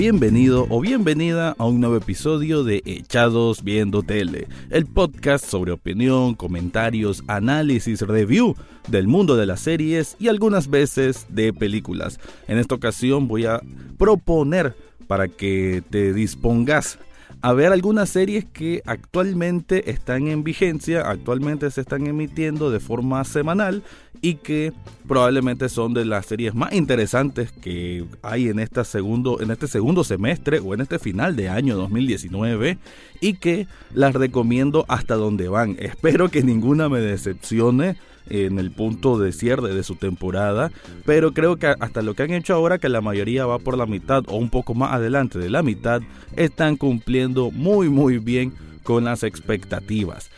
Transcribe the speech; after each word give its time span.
Bienvenido 0.00 0.66
o 0.70 0.80
bienvenida 0.80 1.54
a 1.58 1.66
un 1.66 1.78
nuevo 1.78 1.94
episodio 1.94 2.64
de 2.64 2.80
Echados 2.86 3.62
Viendo 3.62 4.02
Tele, 4.02 4.48
el 4.70 4.86
podcast 4.86 5.44
sobre 5.44 5.72
opinión, 5.72 6.34
comentarios, 6.36 7.22
análisis, 7.26 8.00
review 8.00 8.56
del 8.88 9.08
mundo 9.08 9.36
de 9.36 9.44
las 9.44 9.60
series 9.60 10.16
y 10.18 10.28
algunas 10.28 10.70
veces 10.70 11.26
de 11.28 11.52
películas. 11.52 12.18
En 12.48 12.56
esta 12.56 12.76
ocasión 12.76 13.28
voy 13.28 13.44
a 13.44 13.60
proponer 13.98 14.74
para 15.06 15.28
que 15.28 15.82
te 15.90 16.14
dispongas 16.14 16.98
a 17.42 17.52
ver 17.52 17.72
algunas 17.72 18.10
series 18.10 18.44
que 18.44 18.82
actualmente 18.84 19.90
están 19.90 20.28
en 20.28 20.44
vigencia, 20.44 21.02
actualmente 21.08 21.70
se 21.70 21.80
están 21.80 22.06
emitiendo 22.06 22.70
de 22.70 22.80
forma 22.80 23.24
semanal 23.24 23.82
y 24.20 24.34
que 24.34 24.72
probablemente 25.08 25.68
son 25.68 25.94
de 25.94 26.04
las 26.04 26.26
series 26.26 26.54
más 26.54 26.72
interesantes 26.74 27.52
que 27.52 28.04
hay 28.22 28.48
en, 28.48 28.68
segundo, 28.84 29.40
en 29.40 29.50
este 29.50 29.68
segundo 29.68 30.04
semestre 30.04 30.58
o 30.58 30.74
en 30.74 30.82
este 30.82 30.98
final 30.98 31.36
de 31.36 31.48
año 31.48 31.76
2019 31.76 32.78
y 33.20 33.34
que 33.34 33.66
las 33.94 34.14
recomiendo 34.14 34.84
hasta 34.88 35.14
donde 35.14 35.48
van. 35.48 35.76
Espero 35.78 36.28
que 36.28 36.42
ninguna 36.42 36.88
me 36.88 37.00
decepcione 37.00 37.96
en 38.28 38.58
el 38.58 38.70
punto 38.70 39.18
de 39.18 39.32
cierre 39.32 39.74
de 39.74 39.82
su 39.82 39.96
temporada, 39.96 40.70
pero 41.04 41.32
creo 41.32 41.56
que 41.56 41.66
hasta 41.66 42.02
lo 42.02 42.14
que 42.14 42.22
han 42.24 42.32
hecho 42.32 42.54
ahora, 42.54 42.78
que 42.78 42.88
la 42.88 43.00
mayoría 43.00 43.46
va 43.46 43.58
por 43.58 43.76
la 43.76 43.86
mitad 43.86 44.24
o 44.28 44.36
un 44.36 44.50
poco 44.50 44.74
más 44.74 44.92
adelante 44.92 45.38
de 45.38 45.50
la 45.50 45.62
mitad, 45.62 46.02
están 46.36 46.76
cumpliendo 46.76 47.50
muy 47.50 47.88
muy 47.88 48.18
bien 48.18 48.52
con 48.82 49.04
las 49.04 49.22
expectativas. 49.22 50.30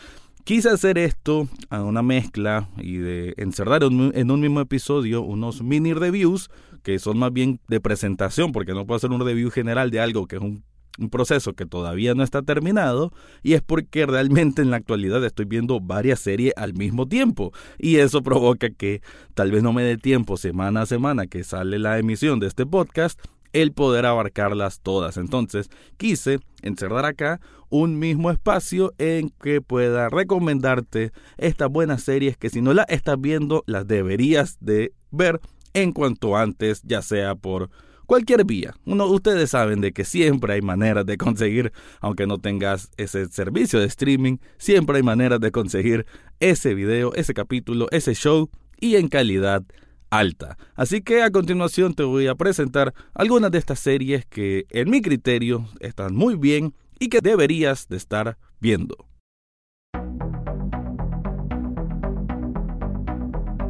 Quise 0.43 0.69
hacer 0.69 0.97
esto 0.97 1.47
a 1.69 1.83
una 1.83 2.01
mezcla 2.01 2.67
y 2.77 2.97
de 2.97 3.33
encerrar 3.37 3.83
en 3.83 4.31
un 4.31 4.41
mismo 4.41 4.59
episodio 4.59 5.21
unos 5.21 5.61
mini 5.61 5.93
reviews 5.93 6.49
que 6.83 6.99
son 6.99 7.17
más 7.17 7.31
bien 7.31 7.61
de 7.69 7.79
presentación, 7.79 8.51
porque 8.51 8.73
no 8.73 8.85
puedo 8.85 8.97
hacer 8.97 9.11
un 9.11 9.25
review 9.25 9.49
general 9.49 9.89
de 9.89 10.01
algo 10.01 10.27
que 10.27 10.35
es 10.35 10.41
un 10.41 10.63
un 10.99 11.09
proceso 11.09 11.53
que 11.53 11.65
todavía 11.65 12.13
no 12.13 12.23
está 12.23 12.41
terminado 12.41 13.11
y 13.41 13.53
es 13.53 13.61
porque 13.61 14.05
realmente 14.05 14.61
en 14.61 14.71
la 14.71 14.77
actualidad 14.77 15.23
estoy 15.25 15.45
viendo 15.45 15.79
varias 15.79 16.19
series 16.19 16.53
al 16.55 16.73
mismo 16.73 17.07
tiempo 17.07 17.51
y 17.79 17.97
eso 17.97 18.21
provoca 18.21 18.69
que 18.69 19.01
tal 19.33 19.51
vez 19.51 19.63
no 19.63 19.73
me 19.73 19.83
dé 19.83 19.97
tiempo 19.97 20.37
semana 20.37 20.81
a 20.81 20.85
semana 20.85 21.27
que 21.27 21.43
sale 21.43 21.79
la 21.79 21.97
emisión 21.97 22.39
de 22.39 22.47
este 22.47 22.65
podcast 22.65 23.19
el 23.53 23.71
poder 23.71 24.05
abarcarlas 24.05 24.81
todas. 24.81 25.17
Entonces 25.17 25.69
quise 25.97 26.39
encerrar 26.61 27.05
acá 27.05 27.39
un 27.69 27.97
mismo 27.97 28.29
espacio 28.29 28.93
en 28.97 29.29
que 29.29 29.61
pueda 29.61 30.09
recomendarte 30.09 31.11
estas 31.37 31.69
buenas 31.69 32.03
series 32.03 32.37
que 32.37 32.49
si 32.49 32.61
no 32.61 32.73
las 32.73 32.87
estás 32.89 33.19
viendo 33.19 33.63
las 33.65 33.87
deberías 33.87 34.57
de 34.59 34.93
ver 35.11 35.39
en 35.73 35.91
cuanto 35.91 36.35
antes, 36.35 36.81
ya 36.83 37.01
sea 37.01 37.35
por 37.35 37.69
cualquier 38.13 38.45
vía. 38.45 38.75
Uno, 38.85 39.07
ustedes 39.07 39.49
saben 39.49 39.81
de 39.81 39.91
que 39.91 40.05
siempre 40.05 40.53
hay 40.53 40.61
maneras 40.61 41.03
de 41.03 41.17
conseguir, 41.17 41.73
aunque 41.99 42.27
no 42.27 42.37
tengas 42.37 42.91
ese 42.95 43.25
servicio 43.25 43.79
de 43.79 43.87
streaming, 43.87 44.37
siempre 44.59 44.97
hay 44.97 45.01
maneras 45.01 45.39
de 45.39 45.51
conseguir 45.51 46.05
ese 46.39 46.75
video, 46.75 47.15
ese 47.15 47.33
capítulo, 47.33 47.87
ese 47.89 48.13
show 48.13 48.51
y 48.79 48.97
en 48.97 49.07
calidad 49.07 49.63
alta. 50.11 50.59
Así 50.75 51.01
que 51.01 51.23
a 51.23 51.31
continuación 51.31 51.95
te 51.95 52.03
voy 52.03 52.27
a 52.27 52.35
presentar 52.35 52.93
algunas 53.15 53.49
de 53.49 53.57
estas 53.57 53.79
series 53.79 54.27
que 54.27 54.67
en 54.69 54.91
mi 54.91 55.01
criterio 55.01 55.67
están 55.79 56.13
muy 56.13 56.35
bien 56.35 56.75
y 56.99 57.09
que 57.09 57.19
deberías 57.19 57.87
de 57.87 57.97
estar 57.97 58.37
viendo. 58.59 59.07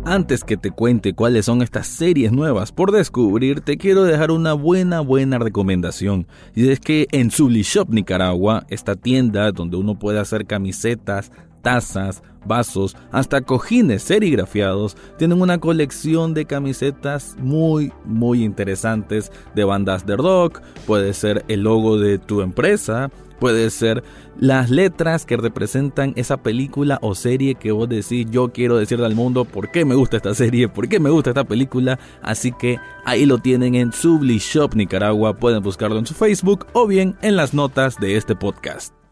Antes 0.05 0.43
que 0.43 0.57
te 0.57 0.69
cuente 0.69 1.13
cuáles 1.13 1.45
son 1.45 1.61
estas 1.61 1.87
series 1.87 2.33
nuevas 2.33 2.73
por 2.73 2.91
descubrir, 2.91 3.61
te 3.61 3.77
quiero 3.77 4.03
dejar 4.03 4.31
una 4.31 4.51
buena, 4.51 4.99
buena 4.99 5.39
recomendación. 5.39 6.27
Y 6.53 6.67
es 6.67 6.81
que 6.81 7.07
en 7.13 7.31
Subli 7.31 7.61
Shop 7.61 7.87
Nicaragua, 7.89 8.65
esta 8.67 8.97
tienda 8.97 9.49
donde 9.53 9.77
uno 9.77 9.97
puede 9.97 10.19
hacer 10.19 10.45
camisetas, 10.45 11.31
tazas, 11.63 12.21
vasos, 12.45 12.95
hasta 13.11 13.41
cojines 13.41 14.03
serigrafiados, 14.03 14.95
tienen 15.17 15.41
una 15.41 15.57
colección 15.57 16.35
de 16.35 16.45
camisetas 16.45 17.35
muy, 17.39 17.91
muy 18.05 18.43
interesantes 18.43 19.31
de 19.55 19.63
bandas 19.63 20.05
de 20.05 20.15
rock, 20.17 20.61
puede 20.85 21.13
ser 21.13 21.43
el 21.47 21.61
logo 21.61 21.97
de 21.97 22.19
tu 22.19 22.41
empresa, 22.41 23.09
puede 23.39 23.69
ser 23.71 24.03
las 24.39 24.69
letras 24.69 25.25
que 25.25 25.37
representan 25.37 26.13
esa 26.15 26.37
película 26.37 26.99
o 27.01 27.13
serie 27.15 27.55
que 27.55 27.71
vos 27.71 27.89
decís, 27.89 28.25
yo 28.29 28.53
quiero 28.53 28.77
decirle 28.77 29.05
al 29.05 29.15
mundo 29.15 29.45
por 29.45 29.69
qué 29.71 29.85
me 29.85 29.95
gusta 29.95 30.17
esta 30.17 30.33
serie, 30.33 30.69
por 30.69 30.87
qué 30.87 30.99
me 30.99 31.09
gusta 31.09 31.31
esta 31.31 31.43
película. 31.43 31.99
Así 32.21 32.51
que 32.51 32.79
ahí 33.05 33.25
lo 33.25 33.39
tienen 33.39 33.75
en 33.75 33.91
Subli 33.91 34.37
Shop 34.37 34.75
Nicaragua, 34.75 35.37
pueden 35.37 35.61
buscarlo 35.61 35.97
en 35.99 36.05
su 36.05 36.13
Facebook 36.13 36.67
o 36.73 36.87
bien 36.87 37.15
en 37.21 37.35
las 37.35 37.53
notas 37.53 37.99
de 37.99 38.15
este 38.15 38.33
podcast. 38.35 39.02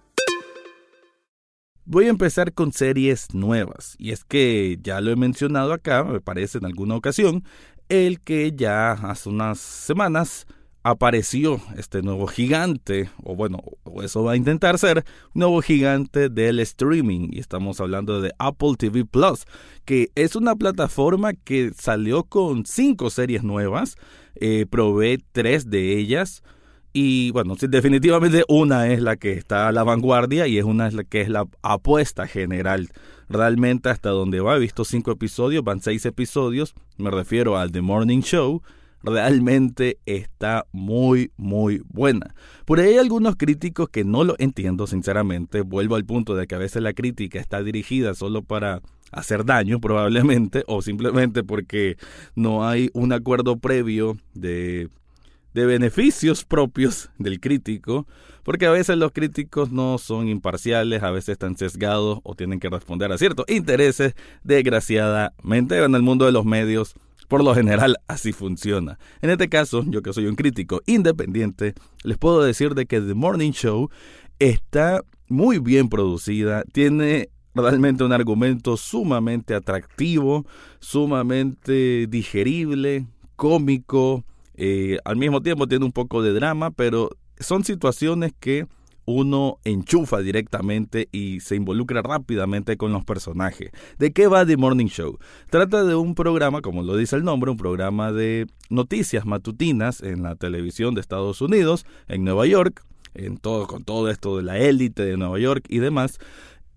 Voy 1.85 2.05
a 2.05 2.09
empezar 2.09 2.53
con 2.53 2.73
series 2.73 3.33
nuevas, 3.33 3.95
y 3.97 4.11
es 4.11 4.23
que 4.23 4.77
ya 4.83 5.01
lo 5.01 5.11
he 5.11 5.15
mencionado 5.15 5.73
acá, 5.73 6.03
me 6.03 6.21
parece 6.21 6.59
en 6.59 6.65
alguna 6.65 6.95
ocasión, 6.95 7.43
el 7.89 8.21
que 8.21 8.53
ya 8.55 8.91
hace 8.91 9.29
unas 9.29 9.59
semanas 9.59 10.45
apareció 10.83 11.59
este 11.77 12.01
nuevo 12.01 12.27
gigante, 12.27 13.09
o 13.23 13.35
bueno, 13.35 13.63
eso 14.03 14.23
va 14.23 14.33
a 14.33 14.35
intentar 14.35 14.77
ser, 14.77 15.05
nuevo 15.33 15.61
gigante 15.61 16.29
del 16.29 16.59
streaming. 16.59 17.29
Y 17.31 17.39
estamos 17.39 17.81
hablando 17.81 18.21
de 18.21 18.31
Apple 18.37 18.75
TV 18.77 19.05
Plus, 19.05 19.45
que 19.85 20.09
es 20.15 20.35
una 20.35 20.55
plataforma 20.55 21.33
que 21.33 21.71
salió 21.75 22.23
con 22.23 22.65
cinco 22.65 23.09
series 23.09 23.43
nuevas. 23.43 23.95
Eh, 24.35 24.65
probé 24.69 25.19
tres 25.31 25.69
de 25.69 25.97
ellas. 25.97 26.43
Y 26.93 27.31
bueno, 27.31 27.55
definitivamente 27.59 28.43
una 28.47 28.89
es 28.89 29.01
la 29.01 29.15
que 29.15 29.33
está 29.33 29.67
a 29.67 29.71
la 29.71 29.83
vanguardia 29.83 30.47
y 30.47 30.57
es 30.57 30.65
una 30.65 30.89
que 31.09 31.21
es 31.21 31.29
la 31.29 31.45
apuesta 31.61 32.27
general. 32.27 32.89
Realmente 33.29 33.89
hasta 33.89 34.09
donde 34.09 34.41
va, 34.41 34.57
he 34.57 34.59
visto 34.59 34.83
cinco 34.83 35.11
episodios, 35.11 35.63
van 35.63 35.81
seis 35.81 36.05
episodios. 36.05 36.75
Me 36.97 37.09
refiero 37.11 37.57
al 37.57 37.71
The 37.71 37.81
Morning 37.81 38.21
Show 38.21 38.61
realmente 39.03 39.97
está 40.05 40.65
muy, 40.71 41.31
muy 41.37 41.81
buena. 41.87 42.35
Por 42.65 42.79
ahí 42.79 42.89
hay 42.89 42.97
algunos 42.97 43.35
críticos 43.35 43.89
que 43.89 44.03
no 44.03 44.23
lo 44.23 44.35
entiendo, 44.39 44.87
sinceramente. 44.87 45.61
Vuelvo 45.61 45.95
al 45.95 46.05
punto 46.05 46.35
de 46.35 46.47
que 46.47 46.55
a 46.55 46.59
veces 46.59 46.81
la 46.81 46.93
crítica 46.93 47.39
está 47.39 47.63
dirigida 47.63 48.13
solo 48.13 48.43
para 48.43 48.81
hacer 49.11 49.45
daño, 49.45 49.79
probablemente, 49.79 50.63
o 50.67 50.81
simplemente 50.81 51.43
porque 51.43 51.97
no 52.35 52.67
hay 52.67 52.89
un 52.93 53.11
acuerdo 53.11 53.57
previo 53.57 54.17
de 54.33 54.89
de 55.53 55.65
beneficios 55.65 56.45
propios 56.45 57.09
del 57.17 57.39
crítico, 57.39 58.07
porque 58.43 58.65
a 58.65 58.71
veces 58.71 58.97
los 58.97 59.11
críticos 59.11 59.71
no 59.71 59.97
son 59.97 60.27
imparciales, 60.27 61.03
a 61.03 61.11
veces 61.11 61.33
están 61.33 61.57
sesgados 61.57 62.19
o 62.23 62.35
tienen 62.35 62.59
que 62.59 62.69
responder 62.69 63.11
a 63.11 63.17
ciertos 63.17 63.45
intereses, 63.49 64.15
desgraciadamente 64.43 65.77
en 65.77 65.95
el 65.95 66.01
mundo 66.01 66.25
de 66.25 66.31
los 66.31 66.45
medios 66.45 66.95
por 67.31 67.45
lo 67.45 67.55
general 67.55 67.95
así 68.09 68.33
funciona. 68.33 68.99
En 69.21 69.29
este 69.29 69.47
caso, 69.47 69.85
yo 69.87 70.01
que 70.01 70.11
soy 70.11 70.25
un 70.25 70.35
crítico 70.35 70.81
independiente, 70.85 71.75
les 72.03 72.17
puedo 72.17 72.43
decir 72.43 72.75
de 72.75 72.85
que 72.85 72.99
The 72.99 73.13
Morning 73.13 73.51
Show 73.51 73.89
está 74.37 75.01
muy 75.29 75.59
bien 75.59 75.87
producida, 75.87 76.65
tiene 76.73 77.29
realmente 77.55 78.03
un 78.03 78.11
argumento 78.11 78.75
sumamente 78.75 79.55
atractivo, 79.55 80.45
sumamente 80.79 82.07
digerible, 82.07 83.07
cómico, 83.37 84.25
eh, 84.63 84.99
al 85.05 85.15
mismo 85.15 85.41
tiempo 85.41 85.67
tiene 85.67 85.85
un 85.85 85.91
poco 85.91 86.21
de 86.21 86.33
drama, 86.33 86.69
pero 86.69 87.09
son 87.39 87.63
situaciones 87.63 88.31
que 88.39 88.67
uno 89.05 89.57
enchufa 89.63 90.19
directamente 90.19 91.09
y 91.11 91.39
se 91.39 91.55
involucra 91.55 92.03
rápidamente 92.03 92.77
con 92.77 92.93
los 92.93 93.03
personajes. 93.03 93.71
¿De 93.97 94.13
qué 94.13 94.27
va 94.27 94.45
The 94.45 94.57
Morning 94.57 94.85
Show? 94.85 95.17
Trata 95.49 95.83
de 95.83 95.95
un 95.95 96.13
programa, 96.13 96.61
como 96.61 96.83
lo 96.83 96.95
dice 96.95 97.15
el 97.15 97.23
nombre, 97.23 97.49
un 97.49 97.57
programa 97.57 98.11
de 98.11 98.45
noticias 98.69 99.25
matutinas 99.25 100.03
en 100.03 100.21
la 100.21 100.35
televisión 100.35 100.93
de 100.93 101.01
Estados 101.01 101.41
Unidos, 101.41 101.87
en 102.07 102.23
Nueva 102.23 102.45
York, 102.45 102.83
en 103.15 103.37
todo, 103.37 103.65
con 103.65 103.83
todo 103.83 104.11
esto 104.11 104.37
de 104.37 104.43
la 104.43 104.59
élite 104.59 105.03
de 105.03 105.17
Nueva 105.17 105.39
York 105.39 105.65
y 105.69 105.79
demás. 105.79 106.19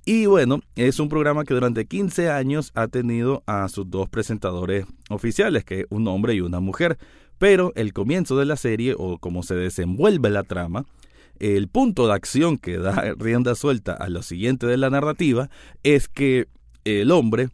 Y 0.07 0.25
bueno, 0.25 0.61
es 0.75 1.01
un 1.01 1.11
programa 1.11 1.45
que 1.45 1.53
durante 1.53 1.85
15 1.85 2.31
años 2.31 2.73
ha 2.75 2.89
tenido 2.89 3.43
a 3.47 3.69
sus 3.69 3.91
dos 3.91 4.09
presentadores 4.09 4.87
oficiales, 5.11 5.65
que 5.65 5.81
es 5.81 5.87
un 5.91 6.09
hombre 6.09 6.33
y 6.33 6.41
una 6.41 6.61
mujer. 6.61 6.97
Pero 7.39 7.73
el 7.75 7.93
comienzo 7.93 8.37
de 8.37 8.45
la 8.45 8.57
serie, 8.57 8.95
o 8.97 9.19
cómo 9.19 9.43
se 9.43 9.55
desenvuelve 9.55 10.31
la 10.31 10.43
trama, 10.43 10.87
el 11.39 11.69
punto 11.69 12.07
de 12.07 12.15
acción 12.15 12.59
que 12.59 12.79
da 12.79 13.15
rienda 13.19 13.55
suelta 13.55 13.93
a 13.95 14.09
lo 14.09 14.23
siguiente 14.23 14.67
de 14.67 14.77
la 14.77 14.91
narrativa 14.91 15.51
es 15.83 16.09
que 16.09 16.47
el 16.85 17.11
hombre, 17.11 17.49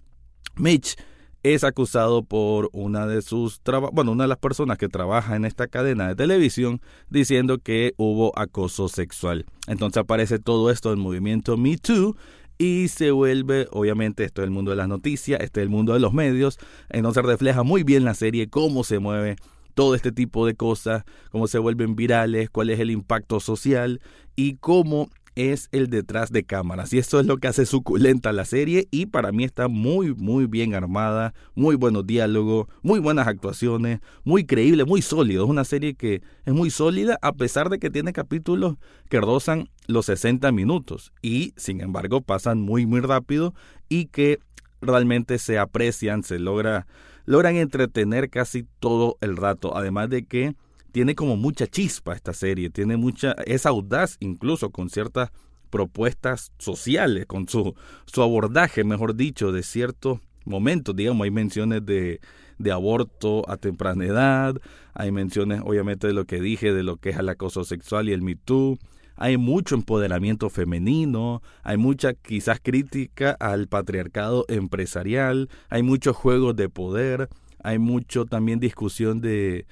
Mitch, 0.57 0.97
es 1.43 1.65
acusado 1.65 2.23
por 2.23 2.69
una 2.73 3.07
de 3.07 3.23
sus 3.23 3.61
bueno, 3.93 4.13
una 4.13 4.25
de 4.25 4.29
las 4.29 4.39
personas 4.39 4.77
que 4.77 4.89
trabaja 4.89 5.37
en 5.37 5.47
esta 5.47 5.69
cadena 5.69 6.09
de 6.09 6.15
televisión 6.15 6.83
diciendo 7.09 7.59
que 7.59 7.95
hubo 7.97 8.39
acoso 8.39 8.89
sexual. 8.89 9.47
Entonces 9.67 10.03
aparece 10.03 10.39
todo 10.39 10.71
esto 10.71 10.91
del 10.91 10.99
movimiento 10.99 11.57
Me 11.57 11.79
Too 11.79 12.15
y 12.59 12.89
se 12.89 13.11
vuelve, 13.11 13.69
obviamente, 13.71 14.25
esto 14.25 14.43
es 14.43 14.45
el 14.45 14.51
mundo 14.51 14.71
de 14.71 14.77
las 14.77 14.89
noticias, 14.89 15.41
este 15.41 15.61
es 15.61 15.65
el 15.65 15.71
mundo 15.71 15.95
de 15.95 16.01
los 16.01 16.13
medios, 16.13 16.59
entonces 16.91 17.25
refleja 17.25 17.63
muy 17.63 17.85
bien 17.85 18.05
la 18.05 18.13
serie 18.13 18.51
cómo 18.51 18.85
se 18.85 18.99
mueve 18.99 19.37
todo 19.81 19.95
este 19.95 20.13
tipo 20.13 20.45
de 20.45 20.55
cosas, 20.55 21.05
cómo 21.31 21.47
se 21.47 21.59
vuelven 21.59 21.97
virales, 21.97 22.51
cuál 22.51 22.69
es 22.69 22.81
el 22.81 22.91
impacto 22.91 23.41
social 23.41 24.03
y 24.37 24.57
cómo 24.57 25.09
es 25.37 25.71
el 25.73 25.89
detrás 25.89 26.31
de 26.31 26.45
cámaras. 26.45 26.93
Y 26.93 26.99
eso 26.99 27.19
es 27.19 27.25
lo 27.25 27.39
que 27.39 27.49
hace 27.49 27.65
suculenta 27.65 28.31
la 28.35 28.45
serie 28.45 28.89
y 28.91 29.07
para 29.07 29.33
mí 29.33 29.43
está 29.43 29.69
muy, 29.69 30.15
muy 30.15 30.45
bien 30.45 30.75
armada, 30.75 31.33
muy 31.55 31.77
buenos 31.77 32.07
diálogos, 32.07 32.67
muy 32.83 33.01
buenas 33.01 33.27
actuaciones, 33.27 34.01
muy 34.23 34.45
creíble, 34.45 34.85
muy 34.85 35.01
sólido. 35.01 35.45
Es 35.45 35.49
una 35.49 35.65
serie 35.65 35.95
que 35.95 36.21
es 36.45 36.53
muy 36.53 36.69
sólida 36.69 37.19
a 37.23 37.33
pesar 37.33 37.71
de 37.71 37.79
que 37.79 37.89
tiene 37.89 38.13
capítulos 38.13 38.77
que 39.09 39.19
rozan 39.19 39.71
los 39.87 40.05
60 40.05 40.53
minutos 40.53 41.11
y 41.23 41.55
sin 41.57 41.81
embargo 41.81 42.21
pasan 42.21 42.61
muy, 42.61 42.85
muy 42.85 43.01
rápido 43.01 43.55
y 43.89 44.09
que 44.09 44.41
realmente 44.83 45.39
se 45.39 45.59
aprecian, 45.59 46.23
se 46.23 46.39
logra, 46.39 46.87
logran 47.25 47.57
entretener 47.57 48.31
casi 48.31 48.67
todo 48.79 49.17
el 49.21 49.37
rato. 49.37 49.77
Además 49.77 50.11
de 50.11 50.27
que 50.27 50.55
tiene 50.93 51.15
como 51.15 51.37
mucha 51.37 51.67
chispa 51.67 52.15
esta 52.15 52.33
serie, 52.33 52.71
tiene 52.71 52.97
mucha, 52.97 53.33
es 53.47 53.67
audaz 53.67 54.17
incluso 54.21 54.71
con 54.71 54.91
ciertas 54.91 55.31
propuestas 55.71 56.53
sociales, 56.59 57.27
con 57.27 57.49
su, 57.49 57.75
su 58.07 58.23
abordaje, 58.23 58.85
mejor 58.85 59.15
dicho, 59.15 59.53
de 59.53 59.63
ciertos 59.63 60.19
momentos, 60.45 60.97
digamos, 60.97 61.25
hay 61.25 61.31
menciones 61.31 61.87
de, 61.87 62.21
de 62.59 62.73
aborto 62.73 63.49
a 63.49 63.57
temprana 63.57 64.05
edad, 64.05 64.57
hay 64.95 65.13
menciones 65.13 65.63
obviamente 65.65 66.09
de 66.09 66.13
lo 66.13 66.25
que 66.25 66.41
dije, 66.41 66.73
de 66.73 66.83
lo 66.83 66.97
que 66.97 67.11
es 67.11 67.19
el 67.19 67.29
acoso 67.29 67.65
sexual 67.65 68.09
y 68.09 68.13
el 68.13 68.23
Me 68.23 68.37
Too, 68.37 68.79
hay 69.21 69.37
mucho 69.37 69.75
empoderamiento 69.75 70.49
femenino, 70.49 71.43
hay 71.63 71.77
mucha 71.77 72.15
quizás 72.15 72.59
crítica 72.59 73.37
al 73.39 73.69
patriarcado 73.69 74.47
empresarial, 74.49 75.51
hay 75.69 75.83
muchos 75.83 76.17
juegos 76.17 76.57
de 76.57 76.71
poder, 76.71 77.29
hay 77.63 77.79
mucho 77.79 78.25
también 78.25 78.61
discusión 78.61 79.21
de 79.21 79.67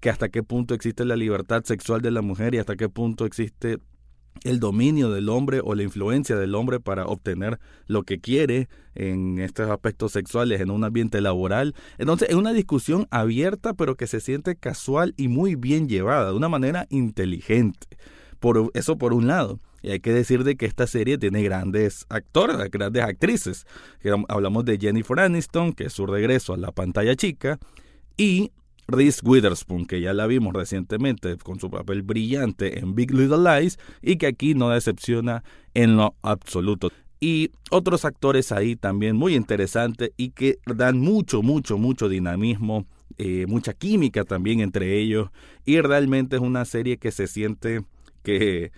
que 0.00 0.10
hasta 0.10 0.28
qué 0.30 0.42
punto 0.42 0.74
existe 0.74 1.04
la 1.04 1.14
libertad 1.14 1.62
sexual 1.62 2.02
de 2.02 2.10
la 2.10 2.22
mujer 2.22 2.56
y 2.56 2.58
hasta 2.58 2.74
qué 2.74 2.88
punto 2.88 3.24
existe 3.24 3.78
el 4.42 4.58
dominio 4.58 5.12
del 5.12 5.28
hombre 5.28 5.60
o 5.62 5.76
la 5.76 5.84
influencia 5.84 6.34
del 6.34 6.56
hombre 6.56 6.80
para 6.80 7.06
obtener 7.06 7.60
lo 7.86 8.02
que 8.02 8.18
quiere 8.18 8.68
en 8.96 9.38
estos 9.38 9.70
aspectos 9.70 10.10
sexuales 10.10 10.60
en 10.60 10.72
un 10.72 10.82
ambiente 10.82 11.20
laboral. 11.20 11.76
Entonces 11.98 12.30
es 12.30 12.34
una 12.34 12.52
discusión 12.52 13.06
abierta 13.12 13.74
pero 13.74 13.96
que 13.96 14.08
se 14.08 14.18
siente 14.18 14.56
casual 14.56 15.14
y 15.16 15.28
muy 15.28 15.54
bien 15.54 15.88
llevada, 15.88 16.30
de 16.30 16.36
una 16.36 16.48
manera 16.48 16.86
inteligente. 16.90 17.86
Por 18.40 18.70
eso 18.74 18.98
por 18.98 19.12
un 19.12 19.26
lado. 19.26 19.60
Y 19.82 19.90
hay 19.90 20.00
que 20.00 20.12
decir 20.12 20.44
de 20.44 20.56
que 20.56 20.66
esta 20.66 20.86
serie 20.86 21.18
tiene 21.18 21.42
grandes 21.42 22.06
actores, 22.08 22.56
grandes 22.70 23.02
actrices. 23.02 23.66
Hablamos 24.28 24.64
de 24.64 24.78
Jennifer 24.78 25.20
Aniston, 25.20 25.72
que 25.72 25.84
es 25.84 25.92
su 25.92 26.06
regreso 26.06 26.54
a 26.54 26.56
la 26.56 26.72
pantalla 26.72 27.14
chica, 27.14 27.58
y 28.16 28.50
Reese 28.88 29.20
Witherspoon, 29.22 29.86
que 29.86 30.00
ya 30.00 30.14
la 30.14 30.26
vimos 30.26 30.54
recientemente 30.54 31.36
con 31.36 31.60
su 31.60 31.70
papel 31.70 32.02
brillante 32.02 32.80
en 32.80 32.94
Big 32.94 33.12
Little 33.12 33.38
Lies 33.38 33.78
y 34.00 34.16
que 34.16 34.26
aquí 34.26 34.54
no 34.54 34.70
decepciona 34.70 35.44
en 35.74 35.96
lo 35.96 36.14
absoluto. 36.22 36.90
Y 37.20 37.50
otros 37.70 38.04
actores 38.04 38.50
ahí 38.50 38.76
también 38.76 39.14
muy 39.14 39.34
interesantes 39.34 40.12
y 40.16 40.30
que 40.30 40.58
dan 40.66 41.00
mucho, 41.00 41.42
mucho, 41.42 41.76
mucho 41.76 42.08
dinamismo, 42.08 42.86
eh, 43.18 43.44
mucha 43.46 43.74
química 43.74 44.24
también 44.24 44.60
entre 44.60 44.98
ellos. 44.98 45.28
Y 45.66 45.80
realmente 45.80 46.36
es 46.36 46.42
una 46.42 46.64
serie 46.64 46.96
que 46.96 47.10
se 47.10 47.26
siente 47.26 47.82
que, 48.28 48.72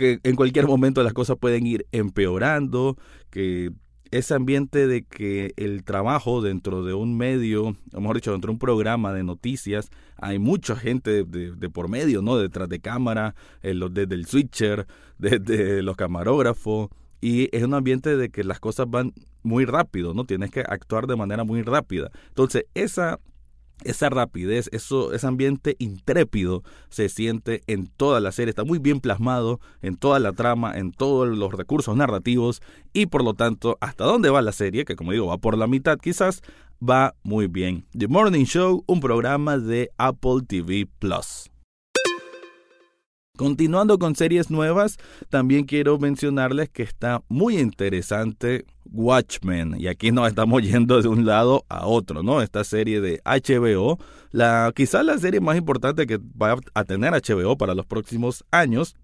en 0.00 0.36
cualquier 0.36 0.66
momento 0.66 1.02
las 1.02 1.12
cosas 1.12 1.36
pueden 1.36 1.66
ir 1.66 1.86
empeorando, 1.92 2.96
que 3.30 3.70
ese 4.10 4.34
ambiente 4.34 4.86
de 4.86 5.04
que 5.04 5.52
el 5.56 5.84
trabajo 5.84 6.42
dentro 6.42 6.82
de 6.82 6.94
un 6.94 7.16
medio, 7.16 7.74
o 7.92 8.00
mejor 8.00 8.16
dicho, 8.16 8.32
dentro 8.32 8.48
de 8.48 8.52
un 8.52 8.58
programa 8.58 9.12
de 9.12 9.24
noticias, 9.24 9.90
hay 10.16 10.38
mucha 10.38 10.76
gente 10.76 11.24
de, 11.24 11.70
por 11.70 11.88
medio, 11.88 12.22
¿no? 12.22 12.36
Detrás 12.36 12.68
de 12.68 12.80
cámara, 12.80 13.34
desde 13.62 14.14
el 14.14 14.26
switcher, 14.26 14.86
desde 15.18 15.82
los 15.82 15.96
camarógrafos, 15.96 16.88
y 17.20 17.54
es 17.56 17.62
un 17.62 17.74
ambiente 17.74 18.16
de 18.16 18.30
que 18.30 18.44
las 18.44 18.60
cosas 18.60 18.88
van 18.88 19.12
muy 19.42 19.64
rápido, 19.64 20.14
¿no? 20.14 20.24
Tienes 20.24 20.50
que 20.50 20.60
actuar 20.60 21.06
de 21.06 21.16
manera 21.16 21.44
muy 21.44 21.62
rápida. 21.62 22.10
Entonces, 22.28 22.64
esa 22.74 23.18
esa 23.84 24.10
rapidez, 24.10 24.68
eso, 24.72 25.12
ese 25.12 25.26
ambiente 25.26 25.76
intrépido 25.78 26.62
se 26.88 27.08
siente 27.08 27.62
en 27.66 27.86
toda 27.86 28.20
la 28.20 28.32
serie, 28.32 28.50
está 28.50 28.64
muy 28.64 28.78
bien 28.78 29.00
plasmado 29.00 29.60
en 29.80 29.96
toda 29.96 30.18
la 30.18 30.32
trama, 30.32 30.76
en 30.78 30.92
todos 30.92 31.28
los 31.28 31.52
recursos 31.52 31.96
narrativos 31.96 32.62
y 32.92 33.06
por 33.06 33.24
lo 33.24 33.34
tanto 33.34 33.78
hasta 33.80 34.04
dónde 34.04 34.30
va 34.30 34.42
la 34.42 34.52
serie, 34.52 34.84
que 34.84 34.96
como 34.96 35.12
digo 35.12 35.26
va 35.26 35.38
por 35.38 35.58
la 35.58 35.66
mitad 35.66 35.98
quizás, 35.98 36.42
va 36.82 37.14
muy 37.22 37.46
bien. 37.46 37.86
The 37.96 38.08
Morning 38.08 38.44
Show, 38.44 38.84
un 38.86 39.00
programa 39.00 39.58
de 39.58 39.90
Apple 39.98 40.42
TV 40.46 40.88
Plus. 40.98 41.51
Continuando 43.42 43.98
con 43.98 44.14
series 44.14 44.52
nuevas, 44.52 44.98
también 45.28 45.64
quiero 45.64 45.98
mencionarles 45.98 46.68
que 46.68 46.84
está 46.84 47.24
muy 47.28 47.58
interesante 47.58 48.66
Watchmen. 48.84 49.74
Y 49.80 49.88
aquí 49.88 50.12
nos 50.12 50.28
estamos 50.28 50.62
yendo 50.62 51.02
de 51.02 51.08
un 51.08 51.26
lado 51.26 51.64
a 51.68 51.88
otro, 51.88 52.22
¿no? 52.22 52.40
Esta 52.40 52.62
serie 52.62 53.00
de 53.00 53.20
HBO, 53.24 53.98
la, 54.30 54.72
quizás 54.76 55.04
la 55.04 55.18
serie 55.18 55.40
más 55.40 55.56
importante 55.56 56.06
que 56.06 56.18
va 56.18 56.56
a 56.72 56.84
tener 56.84 57.14
HBO 57.14 57.58
para 57.58 57.74
los 57.74 57.84
próximos 57.84 58.44
años 58.52 58.94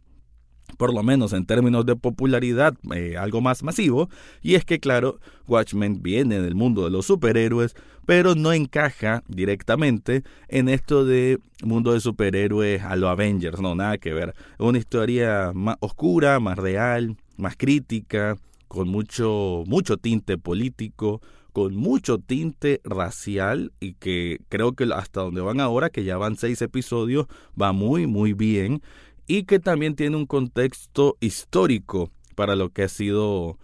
por 0.76 0.92
lo 0.92 1.02
menos 1.02 1.32
en 1.32 1.46
términos 1.46 1.86
de 1.86 1.96
popularidad, 1.96 2.74
eh, 2.94 3.16
algo 3.16 3.40
más 3.40 3.62
masivo, 3.62 4.10
y 4.42 4.54
es 4.54 4.64
que 4.64 4.78
claro, 4.78 5.18
Watchmen 5.46 6.02
viene 6.02 6.40
del 6.40 6.54
mundo 6.54 6.84
de 6.84 6.90
los 6.90 7.06
superhéroes, 7.06 7.74
pero 8.08 8.34
no 8.34 8.54
encaja 8.54 9.22
directamente 9.28 10.22
en 10.48 10.70
esto 10.70 11.04
de 11.04 11.40
mundo 11.62 11.92
de 11.92 12.00
superhéroes 12.00 12.82
a 12.82 12.96
los 12.96 13.10
Avengers, 13.10 13.60
no, 13.60 13.74
nada 13.74 13.98
que 13.98 14.14
ver. 14.14 14.30
Es 14.30 14.60
una 14.60 14.78
historia 14.78 15.52
más 15.54 15.76
oscura, 15.80 16.40
más 16.40 16.56
real, 16.56 17.18
más 17.36 17.54
crítica, 17.58 18.38
con 18.66 18.88
mucho, 18.88 19.62
mucho 19.66 19.98
tinte 19.98 20.38
político, 20.38 21.20
con 21.52 21.76
mucho 21.76 22.16
tinte 22.16 22.80
racial 22.82 23.72
y 23.78 23.92
que 23.92 24.40
creo 24.48 24.72
que 24.72 24.84
hasta 24.84 25.20
donde 25.20 25.42
van 25.42 25.60
ahora, 25.60 25.90
que 25.90 26.04
ya 26.04 26.16
van 26.16 26.36
seis 26.36 26.62
episodios, 26.62 27.26
va 27.60 27.72
muy, 27.72 28.06
muy 28.06 28.32
bien 28.32 28.80
y 29.26 29.42
que 29.42 29.58
también 29.58 29.94
tiene 29.94 30.16
un 30.16 30.24
contexto 30.24 31.18
histórico 31.20 32.10
para 32.34 32.56
lo 32.56 32.70
que 32.70 32.84
ha 32.84 32.88
sido 32.88 33.58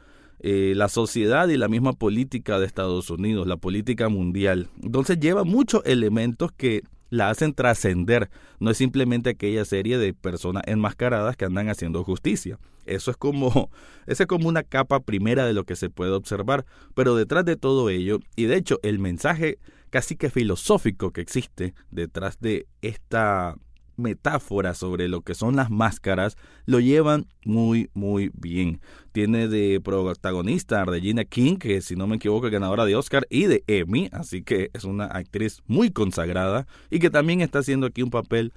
eh, 0.46 0.74
la 0.76 0.90
sociedad 0.90 1.48
y 1.48 1.56
la 1.56 1.68
misma 1.68 1.94
política 1.94 2.58
de 2.58 2.66
Estados 2.66 3.08
Unidos, 3.08 3.46
la 3.46 3.56
política 3.56 4.10
mundial. 4.10 4.68
Entonces 4.82 5.18
lleva 5.18 5.42
muchos 5.42 5.80
elementos 5.86 6.52
que 6.52 6.82
la 7.08 7.30
hacen 7.30 7.54
trascender. 7.54 8.28
No 8.60 8.70
es 8.70 8.76
simplemente 8.76 9.30
aquella 9.30 9.64
serie 9.64 9.96
de 9.96 10.12
personas 10.12 10.62
enmascaradas 10.66 11.38
que 11.38 11.46
andan 11.46 11.70
haciendo 11.70 12.04
justicia. 12.04 12.58
Eso 12.84 13.10
es 13.10 13.16
como, 13.16 13.70
es 14.06 14.22
como 14.26 14.46
una 14.46 14.62
capa 14.62 15.00
primera 15.00 15.46
de 15.46 15.54
lo 15.54 15.64
que 15.64 15.76
se 15.76 15.88
puede 15.88 16.12
observar. 16.12 16.66
Pero 16.94 17.16
detrás 17.16 17.46
de 17.46 17.56
todo 17.56 17.88
ello, 17.88 18.20
y 18.36 18.44
de 18.44 18.56
hecho 18.56 18.80
el 18.82 18.98
mensaje 18.98 19.56
casi 19.88 20.14
que 20.14 20.28
filosófico 20.28 21.10
que 21.10 21.22
existe 21.22 21.72
detrás 21.90 22.38
de 22.40 22.66
esta 22.82 23.56
metáfora 23.96 24.74
sobre 24.74 25.08
lo 25.08 25.20
que 25.20 25.34
son 25.34 25.56
las 25.56 25.70
máscaras 25.70 26.36
lo 26.66 26.80
llevan 26.80 27.26
muy 27.44 27.90
muy 27.94 28.30
bien. 28.34 28.80
Tiene 29.12 29.48
de 29.48 29.80
protagonista 29.80 30.82
a 30.82 30.84
Regina 30.84 31.24
King, 31.24 31.56
que 31.56 31.80
si 31.80 31.96
no 31.96 32.06
me 32.06 32.16
equivoco 32.16 32.46
es 32.46 32.52
ganadora 32.52 32.84
de 32.84 32.96
Oscar 32.96 33.26
y 33.30 33.44
de 33.44 33.64
Emmy, 33.66 34.08
así 34.12 34.42
que 34.42 34.70
es 34.72 34.84
una 34.84 35.06
actriz 35.06 35.62
muy 35.66 35.90
consagrada 35.90 36.66
y 36.90 36.98
que 36.98 37.10
también 37.10 37.40
está 37.40 37.60
haciendo 37.60 37.86
aquí 37.86 38.02
un 38.02 38.10
papel 38.10 38.52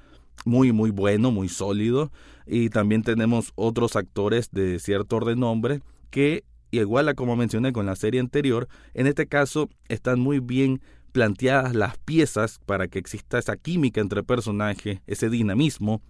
muy 0.46 0.72
muy 0.72 0.92
bueno, 0.92 1.32
muy 1.32 1.50
sólido 1.50 2.12
y 2.46 2.70
también 2.70 3.04
tenemos 3.04 3.52
otros 3.56 3.96
actores 3.96 4.52
de 4.52 4.80
cierto 4.80 5.20
renombre 5.20 5.82
que 6.10 6.44
igual 6.72 7.10
a 7.10 7.14
como 7.14 7.36
mencioné 7.36 7.72
con 7.72 7.86
la 7.86 7.96
serie 7.96 8.20
anterior, 8.20 8.68
en 8.94 9.08
este 9.08 9.28
caso 9.28 9.70
están 9.88 10.20
muy 10.20 10.40
bien 10.40 10.82
planteadas 11.18 11.74
las 11.74 11.98
piezas 11.98 12.60
para 12.68 12.88
que 12.88 13.00
exista 13.00 13.40
esa 13.40 13.58
química 13.58 14.02
entre 14.02 14.22
personajes, 14.22 15.00
ese 15.08 15.32
dinamismo, 15.32 16.04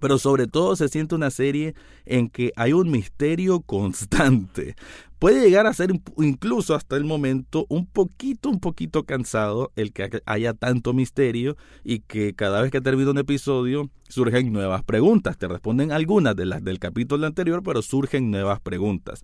pero 0.00 0.18
sobre 0.18 0.48
todo 0.48 0.74
se 0.74 0.88
siente 0.88 1.14
una 1.14 1.30
serie 1.30 1.76
en 2.04 2.28
que 2.28 2.50
hay 2.56 2.72
un 2.72 2.90
misterio 2.90 3.60
constante. 3.60 4.74
Puede 5.20 5.40
llegar 5.40 5.68
a 5.68 5.72
ser 5.72 5.92
incluso 6.18 6.74
hasta 6.74 6.96
el 6.96 7.04
momento 7.04 7.64
un 7.68 7.86
poquito, 7.86 8.48
un 8.48 8.58
poquito 8.58 9.04
cansado 9.04 9.70
el 9.76 9.92
que 9.92 10.20
haya 10.26 10.52
tanto 10.52 10.94
misterio 10.94 11.56
y 11.84 12.00
que 12.00 12.34
cada 12.34 12.60
vez 12.60 12.72
que 12.72 12.80
termina 12.80 13.12
un 13.12 13.18
episodio 13.18 13.88
surgen 14.08 14.52
nuevas 14.52 14.82
preguntas. 14.82 15.38
Te 15.38 15.46
responden 15.46 15.92
algunas 15.92 16.34
de 16.34 16.46
las 16.46 16.64
del 16.64 16.80
capítulo 16.80 17.24
anterior, 17.24 17.62
pero 17.62 17.82
surgen 17.82 18.32
nuevas 18.32 18.58
preguntas 18.58 19.22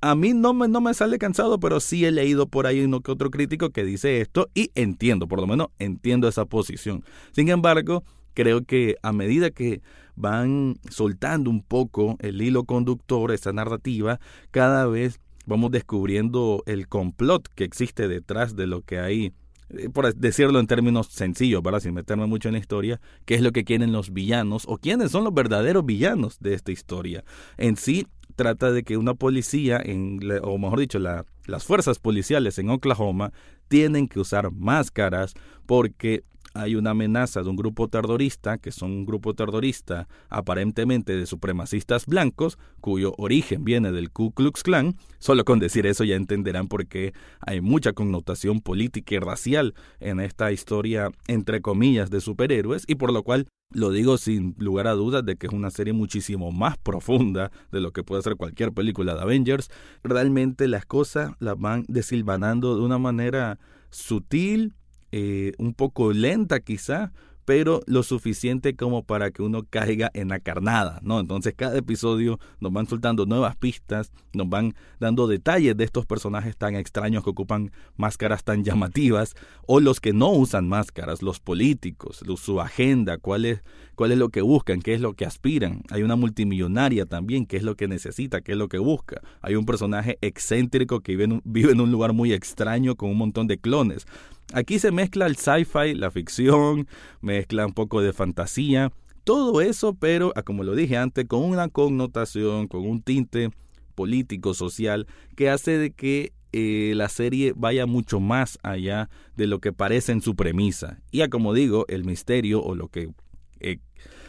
A 0.00 0.14
mí 0.14 0.34
no 0.34 0.52
me, 0.52 0.68
no 0.68 0.80
me 0.80 0.94
sale 0.94 1.18
cansado, 1.18 1.58
pero 1.58 1.80
sí 1.80 2.04
he 2.04 2.10
leído 2.10 2.46
por 2.46 2.66
ahí 2.66 2.80
uno 2.80 3.00
que 3.00 3.10
otro 3.10 3.30
crítico 3.30 3.70
que 3.70 3.84
dice 3.84 4.20
esto 4.20 4.48
y 4.54 4.70
entiendo, 4.74 5.26
por 5.26 5.40
lo 5.40 5.46
menos 5.46 5.68
entiendo 5.78 6.28
esa 6.28 6.44
posición. 6.44 7.04
Sin 7.32 7.48
embargo, 7.48 8.04
creo 8.34 8.64
que 8.64 8.96
a 9.02 9.12
medida 9.12 9.50
que 9.50 9.80
van 10.14 10.76
soltando 10.90 11.50
un 11.50 11.62
poco 11.62 12.16
el 12.20 12.40
hilo 12.42 12.64
conductor, 12.64 13.32
esa 13.32 13.52
narrativa, 13.52 14.20
cada 14.50 14.86
vez 14.86 15.20
vamos 15.46 15.70
descubriendo 15.70 16.62
el 16.66 16.88
complot 16.88 17.48
que 17.54 17.64
existe 17.64 18.08
detrás 18.08 18.56
de 18.56 18.66
lo 18.66 18.82
que 18.82 18.98
hay 18.98 19.32
eh, 19.70 19.88
por 19.88 20.14
decirlo 20.14 20.60
en 20.60 20.66
términos 20.66 21.08
sencillos, 21.08 21.62
¿verdad? 21.62 21.80
sin 21.80 21.94
meterme 21.94 22.26
mucho 22.26 22.48
en 22.48 22.52
la 22.54 22.60
historia, 22.60 23.00
qué 23.24 23.34
es 23.34 23.40
lo 23.40 23.52
que 23.52 23.64
quieren 23.64 23.92
los 23.92 24.12
villanos 24.12 24.64
o 24.66 24.78
quiénes 24.78 25.10
son 25.10 25.24
los 25.24 25.34
verdaderos 25.34 25.84
villanos 25.84 26.38
de 26.40 26.54
esta 26.54 26.72
historia. 26.72 27.24
En 27.56 27.76
sí, 27.76 28.06
trata 28.36 28.70
de 28.70 28.84
que 28.84 28.96
una 28.96 29.14
policía, 29.14 29.80
en, 29.82 30.20
o 30.42 30.58
mejor 30.58 30.78
dicho, 30.78 30.98
las 30.98 31.64
fuerzas 31.64 31.98
policiales 31.98 32.58
en 32.58 32.70
Oklahoma 32.70 33.32
tienen 33.68 34.06
que 34.06 34.20
usar 34.20 34.52
máscaras 34.52 35.34
porque 35.66 36.22
hay 36.60 36.74
una 36.74 36.90
amenaza 36.90 37.42
de 37.42 37.48
un 37.48 37.56
grupo 37.56 37.88
terrorista, 37.88 38.58
que 38.58 38.72
son 38.72 38.92
un 38.92 39.06
grupo 39.06 39.34
terrorista 39.34 40.08
aparentemente 40.28 41.16
de 41.16 41.26
supremacistas 41.26 42.06
blancos, 42.06 42.58
cuyo 42.80 43.14
origen 43.18 43.64
viene 43.64 43.92
del 43.92 44.10
Ku 44.10 44.32
Klux 44.32 44.62
Klan. 44.62 44.96
Solo 45.18 45.44
con 45.44 45.58
decir 45.58 45.86
eso 45.86 46.04
ya 46.04 46.16
entenderán 46.16 46.68
por 46.68 46.86
qué 46.86 47.12
hay 47.40 47.60
mucha 47.60 47.92
connotación 47.92 48.60
política 48.60 49.14
y 49.14 49.18
racial 49.18 49.74
en 50.00 50.20
esta 50.20 50.52
historia, 50.52 51.10
entre 51.28 51.60
comillas, 51.60 52.10
de 52.10 52.20
superhéroes, 52.20 52.84
y 52.86 52.96
por 52.96 53.12
lo 53.12 53.22
cual 53.22 53.46
lo 53.72 53.90
digo 53.90 54.16
sin 54.16 54.54
lugar 54.58 54.86
a 54.86 54.92
dudas 54.92 55.24
de 55.24 55.36
que 55.36 55.48
es 55.48 55.52
una 55.52 55.70
serie 55.70 55.92
muchísimo 55.92 56.52
más 56.52 56.78
profunda 56.78 57.50
de 57.72 57.80
lo 57.80 57.92
que 57.92 58.04
puede 58.04 58.22
ser 58.22 58.36
cualquier 58.36 58.72
película 58.72 59.14
de 59.14 59.22
Avengers. 59.22 59.70
Realmente 60.04 60.68
las 60.68 60.86
cosas 60.86 61.32
las 61.40 61.58
van 61.58 61.84
desilvanando 61.88 62.76
de 62.76 62.82
una 62.82 62.98
manera 62.98 63.58
sutil, 63.90 64.74
eh, 65.18 65.52
un 65.56 65.72
poco 65.72 66.12
lenta 66.12 66.60
quizá, 66.60 67.10
pero 67.46 67.80
lo 67.86 68.02
suficiente 68.02 68.76
como 68.76 69.04
para 69.04 69.30
que 69.30 69.40
uno 69.40 69.64
caiga 69.70 70.10
en 70.12 70.28
la 70.28 70.40
carnada, 70.40 70.98
¿no? 71.02 71.20
Entonces 71.20 71.54
cada 71.56 71.78
episodio 71.78 72.38
nos 72.60 72.72
van 72.72 72.86
soltando 72.86 73.24
nuevas 73.24 73.56
pistas, 73.56 74.12
nos 74.34 74.48
van 74.50 74.74
dando 75.00 75.26
detalles 75.26 75.74
de 75.76 75.84
estos 75.84 76.04
personajes 76.04 76.56
tan 76.56 76.74
extraños 76.74 77.24
que 77.24 77.30
ocupan 77.30 77.70
máscaras 77.96 78.44
tan 78.44 78.62
llamativas, 78.62 79.34
o 79.66 79.80
los 79.80 80.00
que 80.00 80.12
no 80.12 80.32
usan 80.32 80.68
máscaras, 80.68 81.22
los 81.22 81.40
políticos, 81.40 82.22
su 82.36 82.60
agenda, 82.60 83.16
cuál 83.16 83.46
es, 83.46 83.62
cuál 83.94 84.12
es 84.12 84.18
lo 84.18 84.28
que 84.28 84.42
buscan, 84.42 84.82
qué 84.82 84.92
es 84.92 85.00
lo 85.00 85.14
que 85.14 85.24
aspiran. 85.24 85.82
Hay 85.90 86.02
una 86.02 86.16
multimillonaria 86.16 87.06
también, 87.06 87.46
qué 87.46 87.56
es 87.56 87.62
lo 87.62 87.76
que 87.76 87.88
necesita, 87.88 88.40
qué 88.42 88.52
es 88.52 88.58
lo 88.58 88.68
que 88.68 88.78
busca. 88.78 89.22
Hay 89.40 89.54
un 89.54 89.64
personaje 89.64 90.18
excéntrico 90.20 91.00
que 91.00 91.16
vive 91.16 91.40
vive 91.44 91.72
en 91.72 91.80
un 91.80 91.92
lugar 91.92 92.12
muy 92.12 92.32
extraño 92.32 92.96
con 92.96 93.08
un 93.08 93.18
montón 93.18 93.46
de 93.46 93.58
clones. 93.58 94.04
Aquí 94.52 94.78
se 94.78 94.92
mezcla 94.92 95.26
el 95.26 95.36
sci-fi, 95.36 95.94
la 95.94 96.10
ficción, 96.10 96.86
mezcla 97.20 97.66
un 97.66 97.72
poco 97.72 98.00
de 98.00 98.12
fantasía, 98.12 98.92
todo 99.24 99.60
eso, 99.60 99.94
pero 99.94 100.32
ah, 100.36 100.42
como 100.42 100.62
lo 100.62 100.76
dije 100.76 100.96
antes, 100.96 101.26
con 101.26 101.42
una 101.42 101.68
connotación, 101.68 102.68
con 102.68 102.86
un 102.86 103.02
tinte 103.02 103.50
político, 103.96 104.54
social, 104.54 105.08
que 105.34 105.50
hace 105.50 105.78
de 105.78 105.90
que 105.90 106.32
eh, 106.52 106.92
la 106.94 107.08
serie 107.08 107.52
vaya 107.56 107.86
mucho 107.86 108.20
más 108.20 108.58
allá 108.62 109.10
de 109.36 109.48
lo 109.48 109.58
que 109.58 109.72
parece 109.72 110.12
en 110.12 110.22
su 110.22 110.36
premisa. 110.36 111.00
Y 111.10 111.22
a 111.22 111.28
como 111.28 111.54
digo, 111.54 111.86
el 111.88 112.04
misterio 112.04 112.62
o 112.62 112.76
lo 112.76 112.86
que 112.86 113.10
eh, 113.58 113.78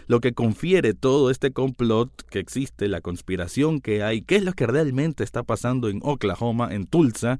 lo 0.08 0.22
que 0.22 0.34
confiere 0.34 0.94
todo 0.94 1.30
este 1.30 1.52
complot 1.52 2.10
que 2.30 2.40
existe, 2.40 2.88
la 2.88 3.02
conspiración 3.02 3.82
que 3.82 4.04
hay, 4.04 4.22
qué 4.22 4.38
es 4.38 4.44
lo 4.44 4.54
que 4.54 4.66
realmente 4.66 5.24
está 5.24 5.44
pasando 5.44 5.90
en 5.90 6.00
Oklahoma, 6.02 6.74
en 6.74 6.88
Tulsa, 6.88 7.40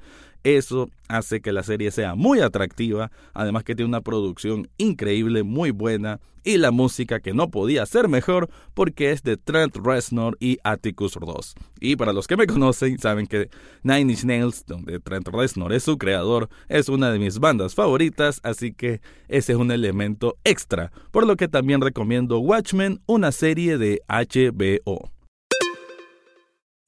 eso 0.56 0.89
hace 1.08 1.42
que 1.42 1.51
la 1.51 1.63
serie 1.63 1.92
sea 1.92 2.16
muy 2.16 2.39
atractiva, 2.39 3.12
además 3.34 3.63
que 3.63 3.75
tiene 3.75 3.89
una 3.89 4.01
producción 4.01 4.70
increíble, 4.77 5.44
muy 5.44 5.72
buena, 5.72 6.20
y 6.44 6.58
la 6.58 6.72
música 6.72 7.20
que 7.20 7.34
no 7.34 7.51
podía 7.51 7.86
ser 7.86 8.08
mejor 8.08 8.50
porque 8.74 9.12
es 9.12 9.22
de 9.24 9.36
Trent 9.36 9.75
Reznor 9.75 10.38
y 10.39 10.60
Atticus 10.63 11.16
Ross. 11.16 11.56
Y 11.82 11.98
para 11.98 12.13
los 12.13 12.25
que 12.25 12.38
me 12.38 12.48
conocen, 12.48 12.98
saben 13.00 13.27
que 13.27 13.50
Nine 13.84 14.13
Inch 14.13 14.24
Nails, 14.24 14.66
donde 14.66 15.01
Trent 15.01 15.27
Reznor 15.27 15.74
es 15.74 15.84
su 15.84 15.98
creador, 15.98 16.48
es 16.70 16.88
una 16.88 17.12
de 17.12 17.20
mis 17.20 17.39
bandas 17.39 17.75
favoritas, 17.75 18.39
así 18.44 18.72
que 18.72 19.01
ese 19.27 19.51
es 19.51 19.58
un 19.58 19.72
elemento 19.72 20.38
extra, 20.46 20.94
por 21.12 21.27
lo 21.27 21.36
que 21.36 21.50
también 21.50 21.82
recomiendo 21.82 22.39
Watchmen, 22.39 23.01
una 23.08 23.34
serie 23.34 23.77
de 23.77 24.01
HBO. 24.08 25.17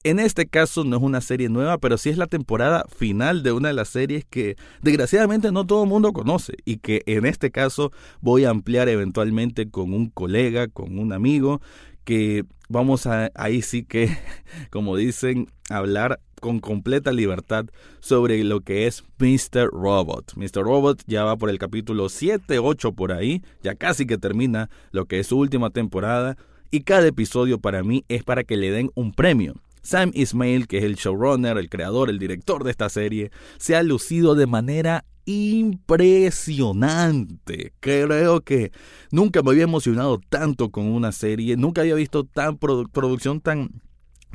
En 0.02 0.18
este 0.18 0.46
caso 0.46 0.82
no 0.82 0.96
es 0.96 1.02
una 1.02 1.20
serie 1.20 1.50
nueva, 1.50 1.76
pero 1.76 1.98
sí 1.98 2.08
es 2.08 2.16
la 2.16 2.26
temporada 2.26 2.86
final 2.88 3.42
de 3.42 3.52
una 3.52 3.68
de 3.68 3.74
las 3.74 3.90
series 3.90 4.24
que 4.24 4.56
desgraciadamente 4.80 5.52
no 5.52 5.66
todo 5.66 5.82
el 5.82 5.90
mundo 5.90 6.14
conoce 6.14 6.54
y 6.64 6.78
que 6.78 7.02
en 7.04 7.26
este 7.26 7.50
caso 7.50 7.92
voy 8.22 8.44
a 8.44 8.50
ampliar 8.50 8.88
eventualmente 8.88 9.70
con 9.70 9.92
un 9.92 10.08
colega, 10.08 10.68
con 10.68 10.98
un 10.98 11.12
amigo, 11.12 11.60
que 12.04 12.46
vamos 12.70 13.06
a 13.06 13.30
ahí 13.34 13.60
sí 13.60 13.84
que, 13.84 14.16
como 14.70 14.96
dicen, 14.96 15.48
hablar 15.68 16.18
con 16.40 16.60
completa 16.60 17.12
libertad 17.12 17.66
sobre 18.00 18.42
lo 18.42 18.62
que 18.62 18.86
es 18.86 19.04
Mr. 19.18 19.68
Robot. 19.70 20.32
Mr. 20.34 20.62
Robot 20.62 21.02
ya 21.06 21.24
va 21.24 21.36
por 21.36 21.50
el 21.50 21.58
capítulo 21.58 22.08
7, 22.08 22.58
8 22.58 22.92
por 22.92 23.12
ahí, 23.12 23.42
ya 23.62 23.74
casi 23.74 24.06
que 24.06 24.16
termina 24.16 24.70
lo 24.92 25.04
que 25.04 25.20
es 25.20 25.26
su 25.26 25.36
última 25.36 25.68
temporada 25.68 26.38
y 26.70 26.84
cada 26.84 27.06
episodio 27.06 27.58
para 27.60 27.82
mí 27.82 28.06
es 28.08 28.24
para 28.24 28.44
que 28.44 28.56
le 28.56 28.70
den 28.70 28.90
un 28.94 29.12
premio. 29.12 29.56
Sam 29.82 30.10
Ismail, 30.14 30.66
que 30.66 30.78
es 30.78 30.84
el 30.84 30.96
showrunner, 30.96 31.58
el 31.58 31.68
creador, 31.68 32.08
el 32.10 32.18
director 32.18 32.64
de 32.64 32.70
esta 32.70 32.88
serie, 32.88 33.30
se 33.58 33.76
ha 33.76 33.82
lucido 33.82 34.34
de 34.34 34.46
manera 34.46 35.04
impresionante. 35.24 37.72
Creo 37.80 38.40
que 38.40 38.72
nunca 39.10 39.42
me 39.42 39.50
había 39.50 39.64
emocionado 39.64 40.20
tanto 40.28 40.70
con 40.70 40.86
una 40.86 41.12
serie, 41.12 41.56
nunca 41.56 41.82
había 41.82 41.94
visto 41.94 42.24
tan 42.24 42.58
producción 42.58 43.40
tan 43.40 43.82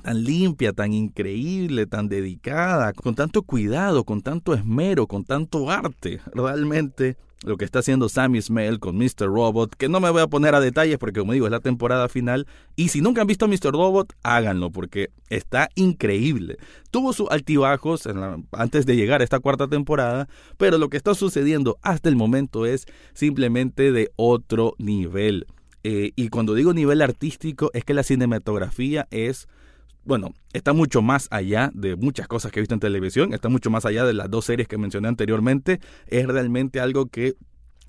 tan 0.04 0.24
limpia, 0.24 0.72
tan 0.72 0.94
increíble, 0.94 1.88
tan 1.88 2.08
dedicada, 2.10 2.94
con 2.94 3.16
tanto 3.16 3.42
cuidado, 3.42 4.04
con 4.04 4.22
tanto 4.22 4.54
esmero, 4.54 5.08
con 5.08 5.26
tanto 5.26 5.72
arte. 5.72 6.22
Realmente 6.32 7.18
lo 7.46 7.58
que 7.58 7.66
está 7.66 7.80
haciendo 7.80 8.10
Sammy 8.10 8.42
Smell 8.42 8.80
con 8.80 8.98
Mr. 8.98 9.28
Robot, 9.28 9.76
que 9.76 9.88
no 9.88 10.00
me 10.00 10.10
voy 10.10 10.22
a 10.22 10.28
poner 10.28 10.56
a 10.56 10.60
detalles 10.60 10.98
porque 10.98 11.20
como 11.20 11.34
digo 11.34 11.46
es 11.46 11.52
la 11.52 11.60
temporada 11.60 12.10
final, 12.10 12.48
y 12.76 12.90
si 12.90 13.02
nunca 13.02 13.22
han 13.22 13.28
visto 13.28 13.48
Mr. 13.48 13.72
Robot, 13.72 14.14
háganlo 14.24 14.72
porque 14.72 15.12
está 15.30 15.70
increíble. 15.76 16.58
Tuvo 16.92 17.14
sus 17.14 17.30
altibajos 17.30 18.08
antes 18.52 18.86
de 18.86 18.96
llegar 18.96 19.22
a 19.22 19.24
esta 19.24 19.40
cuarta 19.40 19.68
temporada, 19.68 20.28
pero 20.58 20.78
lo 20.78 20.90
que 20.90 20.98
está 20.98 21.14
sucediendo 21.14 21.78
hasta 21.82 22.10
el 22.10 22.16
momento 22.16 22.66
es 22.66 22.86
simplemente 23.14 23.92
de 23.92 24.12
otro 24.16 24.74
nivel. 24.78 25.46
Eh, 25.84 26.14
y 26.16 26.30
cuando 26.30 26.56
digo 26.56 26.74
nivel 26.74 27.02
artístico 27.04 27.70
es 27.76 27.86
que 27.86 27.94
la 27.94 28.02
cinematografía 28.02 29.08
es 29.12 29.48
bueno, 30.06 30.34
está 30.54 30.74
mucho 30.74 31.02
más 31.02 31.28
allá 31.32 31.72
de 31.74 31.96
muchas 31.96 32.28
cosas 32.28 32.52
que 32.52 32.60
he 32.60 32.62
visto 32.62 32.76
en 32.76 32.80
televisión, 32.80 33.34
está 33.34 33.50
mucho 33.50 33.70
más 33.70 33.86
allá 33.86 34.06
de 34.06 34.14
las 34.14 34.30
dos 34.30 34.46
series 34.46 34.68
que 34.68 34.78
mencioné 34.78 35.08
anteriormente, 35.08 35.80
es 36.08 36.28
realmente 36.28 36.80
algo 36.80 37.08
que 37.08 37.36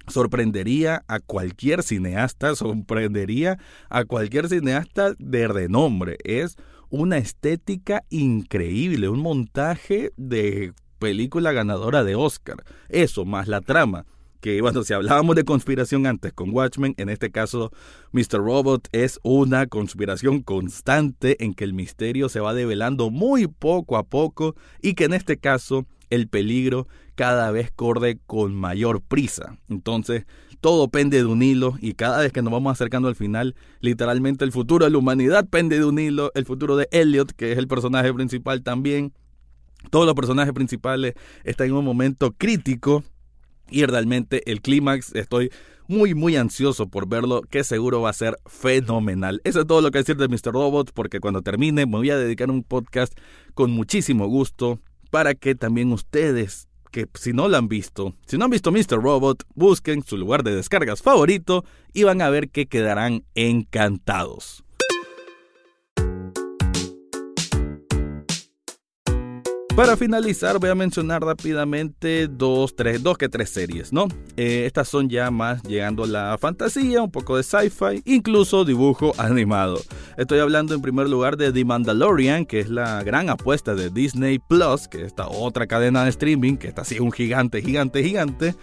sorprendería 0.09 1.05
a 1.09 1.21
cualquier 1.21 1.83
cineasta, 1.83 2.55
sorprendería 2.55 3.59
a 3.91 4.05
cualquier 4.05 4.49
cineasta 4.49 5.15
de 5.19 5.49
renombre. 5.49 6.17
Es 6.25 6.57
una 6.89 7.19
estética 7.19 8.05
increíble, 8.11 9.09
un 9.09 9.21
montaje 9.21 10.13
de 10.17 10.73
película 10.99 11.53
ganadora 11.53 12.05
de 12.05 12.15
Oscar. 12.15 12.65
Eso 12.89 13.25
más 13.25 13.49
la 13.49 13.61
trama 13.61 14.07
que, 14.47 14.63
bueno, 14.63 14.85
si 14.85 14.95
hablábamos 14.95 15.35
de 15.35 15.43
conspiración 15.43 16.07
antes 16.07 16.33
con 16.33 16.51
Watchmen, 16.51 16.95
en 16.99 17.09
este 17.09 17.33
caso 17.33 17.73
Mr. 18.13 18.39
Robot 18.39 18.87
es 18.93 19.19
una 19.25 19.67
conspiración 19.67 20.41
constante 20.41 21.43
en 21.45 21.53
que 21.53 21.65
el 21.65 21.75
misterio 21.75 22.29
se 22.29 22.39
va 22.39 22.55
develando 22.55 23.11
muy 23.11 23.49
poco 23.49 23.97
a 23.97 24.05
poco 24.05 24.55
y 24.81 24.95
que 24.95 25.03
en 25.03 25.15
este 25.15 25.37
caso 25.37 25.85
el 26.11 26.29
peligro 26.29 26.87
cada 27.17 27.51
vez 27.51 27.73
corre 27.75 28.21
con 28.25 28.55
mayor 28.55 29.03
prisa. 29.03 29.59
Entonces, 29.69 30.27
todo 30.61 30.91
pende 30.91 31.17
de 31.17 31.25
un 31.25 31.43
hilo 31.43 31.77
y 31.81 31.95
cada 31.95 32.21
vez 32.21 32.33
que 32.33 32.43
nos 32.43 32.53
vamos 32.53 32.71
acercando 32.71 33.09
al 33.09 33.17
final, 33.17 33.57
literalmente 33.81 34.45
el 34.45 34.53
futuro 34.53 34.85
de 34.85 34.93
la 34.93 34.99
humanidad 34.99 35.49
pende 35.49 35.81
de 35.81 35.87
un 35.87 35.99
hilo, 35.99 36.31
el 36.37 36.45
futuro 36.45 36.77
de 36.77 36.87
Elliot, 36.93 37.33
que 37.33 37.51
es 37.51 37.59
el 37.59 37.67
personaje 37.67 38.15
principal 38.15 38.63
también. 38.63 39.13
Todos 39.91 40.07
los 40.07 40.15
personajes 40.15 40.53
principales 40.53 41.15
están 41.43 41.67
en 41.67 41.73
un 41.73 41.85
momento 41.85 42.33
crítico 42.39 43.03
y 43.71 43.85
realmente 43.85 44.51
el 44.51 44.61
clímax 44.61 45.15
estoy 45.15 45.51
muy 45.89 46.15
muy 46.15 46.37
ansioso 46.37 46.89
por 46.89 47.09
verlo, 47.09 47.43
que 47.43 47.65
seguro 47.65 48.01
va 48.01 48.11
a 48.11 48.15
ser 48.15 48.37
fenomenal. 48.47 49.41
Eso 49.45 49.61
es 49.61 49.67
todo 49.67 49.81
lo 49.81 49.91
que 49.91 49.99
decir 49.99 50.17
de 50.17 50.29
Mr. 50.29 50.53
Robot, 50.53 50.93
porque 50.93 51.21
cuando 51.21 51.43
termine 51.43 51.87
me 51.87 51.99
voy 51.99 52.11
a 52.11 52.19
dedicar 52.19 52.51
un 52.51 52.63
podcast 52.63 53.17
con 53.55 53.71
muchísimo 53.71 54.27
gusto 54.27 54.81
para 55.11 55.35
que 55.35 55.55
también 55.55 55.93
ustedes 55.93 56.69
que 56.91 57.07
si 57.15 57.33
no 57.33 57.49
lo 57.49 57.57
han 57.57 57.69
visto, 57.69 58.15
si 58.27 58.39
no 58.39 58.45
han 58.45 58.51
visto 58.51 58.73
Mr. 58.73 59.03
Robot, 59.03 59.45
busquen 59.55 60.03
su 60.03 60.17
lugar 60.17 60.43
de 60.43 60.55
descargas 60.55 61.03
favorito 61.03 61.65
y 61.93 62.05
van 62.05 62.23
a 62.23 62.31
ver 62.31 62.49
que 62.49 62.67
quedarán 62.67 63.25
encantados. 63.35 64.66
Para 69.77 69.95
finalizar 69.95 70.59
voy 70.59 70.71
a 70.71 70.75
mencionar 70.75 71.23
rápidamente 71.23 72.29
dos, 72.29 72.75
tres, 72.75 73.03
dos 73.03 73.19
que 73.19 73.29
tres 73.29 73.51
series, 73.51 73.93
¿no? 73.93 74.09
Eh, 74.39 74.65
estas 74.65 74.89
son 74.89 75.11
ya 75.11 75.31
más 75.31 75.63
llegando 75.65 76.05
a 76.05 76.07
la 76.07 76.39
fantasía, 76.41 77.03
un 77.03 77.11
poco 77.11 77.37
de 77.37 77.43
sci-fi, 77.43 78.01
incluso 78.07 78.65
dibujo 78.65 79.13
animado. 79.19 79.83
Estoy 80.17 80.39
hablando 80.39 80.75
en 80.75 80.81
primer 80.81 81.11
lugar 81.11 81.37
de 81.37 81.53
The 81.53 81.67
Mandalorian, 81.67 82.47
que 82.47 82.61
es 82.61 82.71
la 82.71 83.03
gran 83.03 83.29
apuesta 83.29 83.75
de 83.75 83.91
Disney 83.91 84.39
Plus, 84.39 84.89
que 84.89 85.03
es 85.03 85.09
esta 85.09 85.29
otra 85.29 85.67
cadena 85.67 86.05
de 86.05 86.09
streaming, 86.11 86.57
que 86.57 86.69
está 86.69 86.81
así 86.81 86.99
un 86.99 87.13
gigante, 87.13 87.61
gigante, 87.61 88.03
gigante 88.03 88.55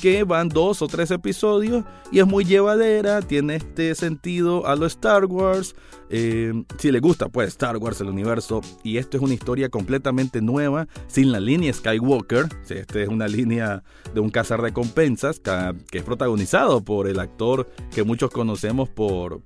que 0.00 0.24
van 0.24 0.48
dos 0.48 0.82
o 0.82 0.88
tres 0.88 1.10
episodios 1.10 1.84
y 2.10 2.20
es 2.20 2.26
muy 2.26 2.44
llevadera, 2.44 3.22
tiene 3.22 3.56
este 3.56 3.94
sentido 3.94 4.66
a 4.66 4.76
lo 4.76 4.86
Star 4.86 5.26
Wars. 5.26 5.74
Eh, 6.10 6.52
si 6.78 6.90
le 6.90 7.00
gusta, 7.00 7.28
pues 7.28 7.48
Star 7.48 7.76
Wars, 7.76 8.00
el 8.00 8.08
universo. 8.08 8.60
Y 8.82 8.96
esto 8.96 9.16
es 9.16 9.22
una 9.22 9.34
historia 9.34 9.68
completamente 9.68 10.40
nueva, 10.40 10.88
sin 11.06 11.32
la 11.32 11.40
línea 11.40 11.72
Skywalker. 11.72 12.48
Esta 12.68 13.00
es 13.00 13.08
una 13.08 13.28
línea 13.28 13.82
de 14.14 14.20
un 14.20 14.30
cazar 14.30 14.60
recompensas 14.60 15.40
que 15.40 15.98
es 15.98 16.04
protagonizado 16.04 16.82
por 16.82 17.08
el 17.08 17.20
actor 17.20 17.68
que 17.94 18.04
muchos 18.04 18.30
conocemos 18.30 18.88
por 18.88 19.42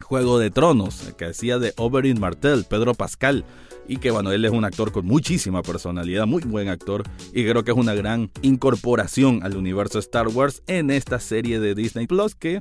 Juego 0.00 0.38
de 0.38 0.50
Tronos, 0.50 1.12
que 1.16 1.26
hacía 1.26 1.58
de 1.58 1.72
Oberyn 1.76 2.20
Martell, 2.20 2.64
Pedro 2.64 2.94
Pascal 2.94 3.44
y 3.88 3.98
que 3.98 4.10
bueno, 4.10 4.32
él 4.32 4.44
es 4.44 4.50
un 4.50 4.64
actor 4.64 4.92
con 4.92 5.06
muchísima 5.06 5.62
personalidad, 5.62 6.26
muy 6.26 6.42
buen 6.42 6.68
actor 6.68 7.04
y 7.32 7.44
creo 7.44 7.64
que 7.64 7.70
es 7.70 7.76
una 7.76 7.94
gran 7.94 8.30
incorporación 8.42 9.42
al 9.42 9.56
universo 9.56 9.98
Star 9.98 10.28
Wars 10.28 10.62
en 10.66 10.90
esta 10.90 11.20
serie 11.20 11.60
de 11.60 11.74
Disney 11.74 12.06
Plus 12.06 12.34
que 12.34 12.58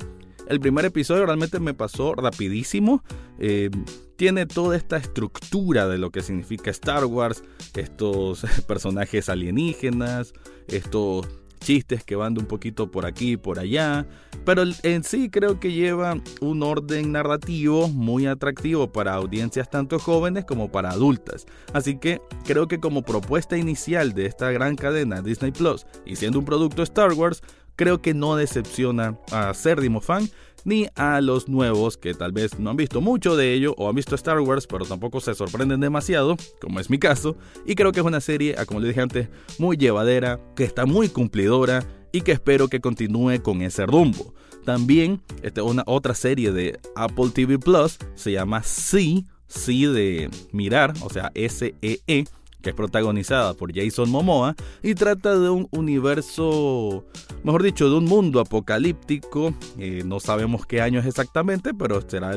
el 0.48 0.60
primer 0.60 0.86
episodio 0.86 1.26
realmente 1.26 1.60
me 1.60 1.74
pasó 1.74 2.14
rapidísimo. 2.14 3.04
Eh, 3.40 3.72
tiene 4.16 4.46
toda 4.46 4.78
esta 4.78 4.98
estructura 4.98 5.88
de 5.88 5.98
lo 5.98 6.12
que 6.12 6.22
significa 6.22 6.72
Star 6.72 7.06
Wars, 7.06 7.44
estos 7.74 8.46
personajes 8.68 9.28
alienígenas, 9.30 10.34
estos 10.68 11.28
chistes 11.66 12.04
que 12.04 12.16
van 12.16 12.36
de 12.36 12.42
un 12.42 12.46
poquito 12.46 12.92
por 12.92 13.06
aquí 13.06 13.32
y 13.32 13.38
por 13.38 13.58
allá, 13.60 14.06
pero 14.46 14.64
en 14.84 15.04
sí 15.04 15.30
creo 15.30 15.60
que 15.60 15.74
lleva 15.74 16.22
un 16.40 16.62
orden 16.62 17.12
narrativo 17.12 17.90
muy 17.90 18.28
atractivo 18.28 18.92
para 18.92 19.16
audiencias 19.16 19.70
tanto 19.70 19.98
jóvenes 19.98 20.46
como 20.46 20.72
para 20.72 20.92
adultas. 20.92 21.48
Así 21.74 21.98
que 21.98 22.22
creo 22.46 22.68
que 22.68 22.80
como 22.80 23.02
propuesta 23.02 23.58
inicial 23.58 24.14
de 24.14 24.28
esta 24.28 24.52
gran 24.52 24.76
cadena 24.76 25.24
Disney 25.24 25.52
Plus 25.52 25.88
y 26.06 26.16
siendo 26.18 26.38
un 26.38 26.46
producto 26.46 26.84
Star 26.84 27.14
Wars, 27.14 27.42
creo 27.76 28.00
que 28.00 28.14
no 28.14 28.36
decepciona 28.36 29.18
a 29.32 29.54
Cerdimo 29.56 30.02
fan 30.02 30.30
ni 30.66 30.88
a 30.96 31.22
los 31.22 31.48
nuevos 31.48 31.96
que 31.96 32.14
tal 32.14 32.34
vez 32.34 32.60
no 32.60 32.72
han 32.72 32.76
visto 32.76 33.00
mucho 33.00 33.38
de 33.38 33.54
ello 33.54 33.74
o 33.78 33.88
han 33.88 33.96
visto 33.96 34.16
Star 34.16 34.42
Wars 34.42 34.68
pero 34.68 34.86
tampoco 34.86 35.22
se 35.22 35.34
sorprenden 35.34 35.80
demasiado, 35.80 36.36
como 36.60 36.80
es 36.82 36.90
mi 36.90 37.00
caso, 37.00 37.38
y 37.66 37.76
creo 37.76 37.94
que 37.94 38.02
es 38.02 38.06
una 38.06 38.20
serie, 38.20 38.56
como 38.66 38.82
le 38.82 38.90
dije 38.90 39.02
antes, 39.02 39.30
muy 39.58 39.78
llevadera, 39.78 40.42
que 40.56 40.66
está 40.66 40.86
muy 40.86 41.08
cumplidora 41.08 41.86
y 42.12 42.22
que 42.22 42.34
espero 42.34 42.68
que 42.68 42.82
continúe 42.82 43.42
con 43.42 43.62
ese 43.62 43.86
rumbo. 43.86 44.34
También 44.66 45.22
esta 45.44 45.64
una 45.64 45.84
otra 45.86 46.14
serie 46.16 46.52
de 46.52 46.80
Apple 46.96 47.30
TV 47.34 47.60
Plus 47.60 47.98
se 48.16 48.32
llama 48.32 48.64
Sí, 48.64 49.26
Sí 49.48 49.86
de 49.86 50.30
mirar, 50.52 50.94
o 51.02 51.10
sea, 51.10 51.32
S 51.36 51.76
E 51.82 52.00
E 52.08 52.26
que 52.66 52.72
es 52.72 52.76
protagonizada 52.76 53.54
por 53.54 53.72
Jason 53.72 54.10
Momoa 54.10 54.56
y 54.82 54.96
trata 54.96 55.38
de 55.38 55.52
un 55.52 55.68
universo, 55.70 57.06
mejor 57.44 57.62
dicho, 57.62 57.92
de 57.92 57.96
un 57.98 58.06
mundo 58.06 58.40
apocalíptico, 58.40 59.54
eh, 59.78 60.02
no 60.04 60.20
sabemos 60.20 60.66
qué 60.66 60.82
año 60.82 61.00
exactamente, 61.00 61.76
pero 61.76 62.02
será, 62.10 62.32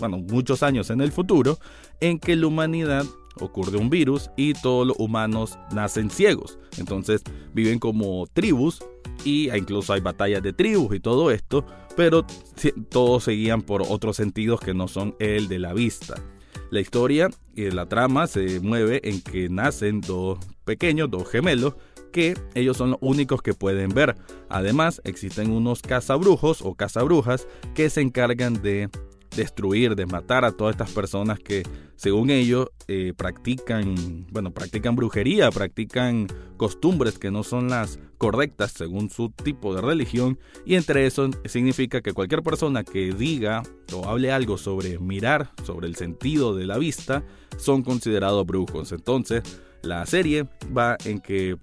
bueno, 0.00 0.20
muchos 0.20 0.62
años 0.62 0.88
en 0.88 1.02
el 1.02 1.12
futuro, 1.12 1.58
en 2.00 2.18
que 2.18 2.34
la 2.34 2.46
humanidad 2.46 3.04
ocurre 3.38 3.76
un 3.76 3.90
virus 3.90 4.30
y 4.38 4.54
todos 4.54 4.86
los 4.86 4.96
humanos 4.98 5.58
nacen 5.70 6.08
ciegos. 6.08 6.58
Entonces 6.78 7.20
viven 7.52 7.78
como 7.78 8.26
tribus 8.32 8.82
y 9.22 9.54
incluso 9.54 9.92
hay 9.92 10.00
batallas 10.00 10.42
de 10.42 10.54
tribus 10.54 10.96
y 10.96 11.00
todo 11.00 11.30
esto, 11.30 11.66
pero 11.94 12.24
todos 12.88 13.24
seguían 13.24 13.60
por 13.60 13.82
otros 13.82 14.16
sentidos 14.16 14.60
que 14.60 14.72
no 14.72 14.88
son 14.88 15.14
el 15.18 15.46
de 15.46 15.58
la 15.58 15.74
vista. 15.74 16.14
La 16.70 16.80
historia 16.80 17.30
y 17.54 17.70
la 17.70 17.86
trama 17.86 18.26
se 18.26 18.60
mueve 18.60 19.00
en 19.04 19.20
que 19.20 19.48
nacen 19.48 20.00
dos 20.00 20.38
pequeños, 20.64 21.10
dos 21.10 21.28
gemelos, 21.28 21.74
que 22.12 22.34
ellos 22.54 22.76
son 22.76 22.92
los 22.92 22.98
únicos 23.00 23.42
que 23.42 23.54
pueden 23.54 23.90
ver. 23.90 24.16
Además, 24.48 25.00
existen 25.04 25.50
unos 25.50 25.82
cazabrujos 25.82 26.62
o 26.62 26.74
cazabrujas 26.74 27.48
que 27.74 27.90
se 27.90 28.00
encargan 28.00 28.62
de 28.62 28.88
destruir, 29.36 29.96
de 29.96 30.06
matar 30.06 30.44
a 30.44 30.52
todas 30.52 30.74
estas 30.74 30.90
personas 30.90 31.38
que, 31.38 31.62
según 31.96 32.30
ellos, 32.30 32.68
eh, 32.88 33.12
practican, 33.16 34.26
bueno, 34.30 34.52
practican 34.52 34.96
brujería, 34.96 35.50
practican 35.50 36.26
costumbres 36.56 37.18
que 37.18 37.30
no 37.30 37.42
son 37.42 37.68
las 37.68 37.98
correctas 38.18 38.72
según 38.72 39.10
su 39.10 39.30
tipo 39.30 39.74
de 39.74 39.82
religión. 39.82 40.38
Y 40.64 40.76
entre 40.76 41.06
eso 41.06 41.28
significa 41.46 42.00
que 42.00 42.12
cualquier 42.12 42.42
persona 42.42 42.84
que 42.84 43.12
diga 43.12 43.62
o 43.92 44.08
hable 44.08 44.32
algo 44.32 44.56
sobre 44.58 44.98
mirar, 44.98 45.50
sobre 45.64 45.86
el 45.86 45.96
sentido 45.96 46.54
de 46.54 46.66
la 46.66 46.78
vista, 46.78 47.24
son 47.56 47.82
considerados 47.82 48.46
brujos. 48.46 48.92
Entonces, 48.92 49.42
la 49.82 50.06
serie 50.06 50.46
va 50.76 50.96
en 51.04 51.20
que 51.20 51.56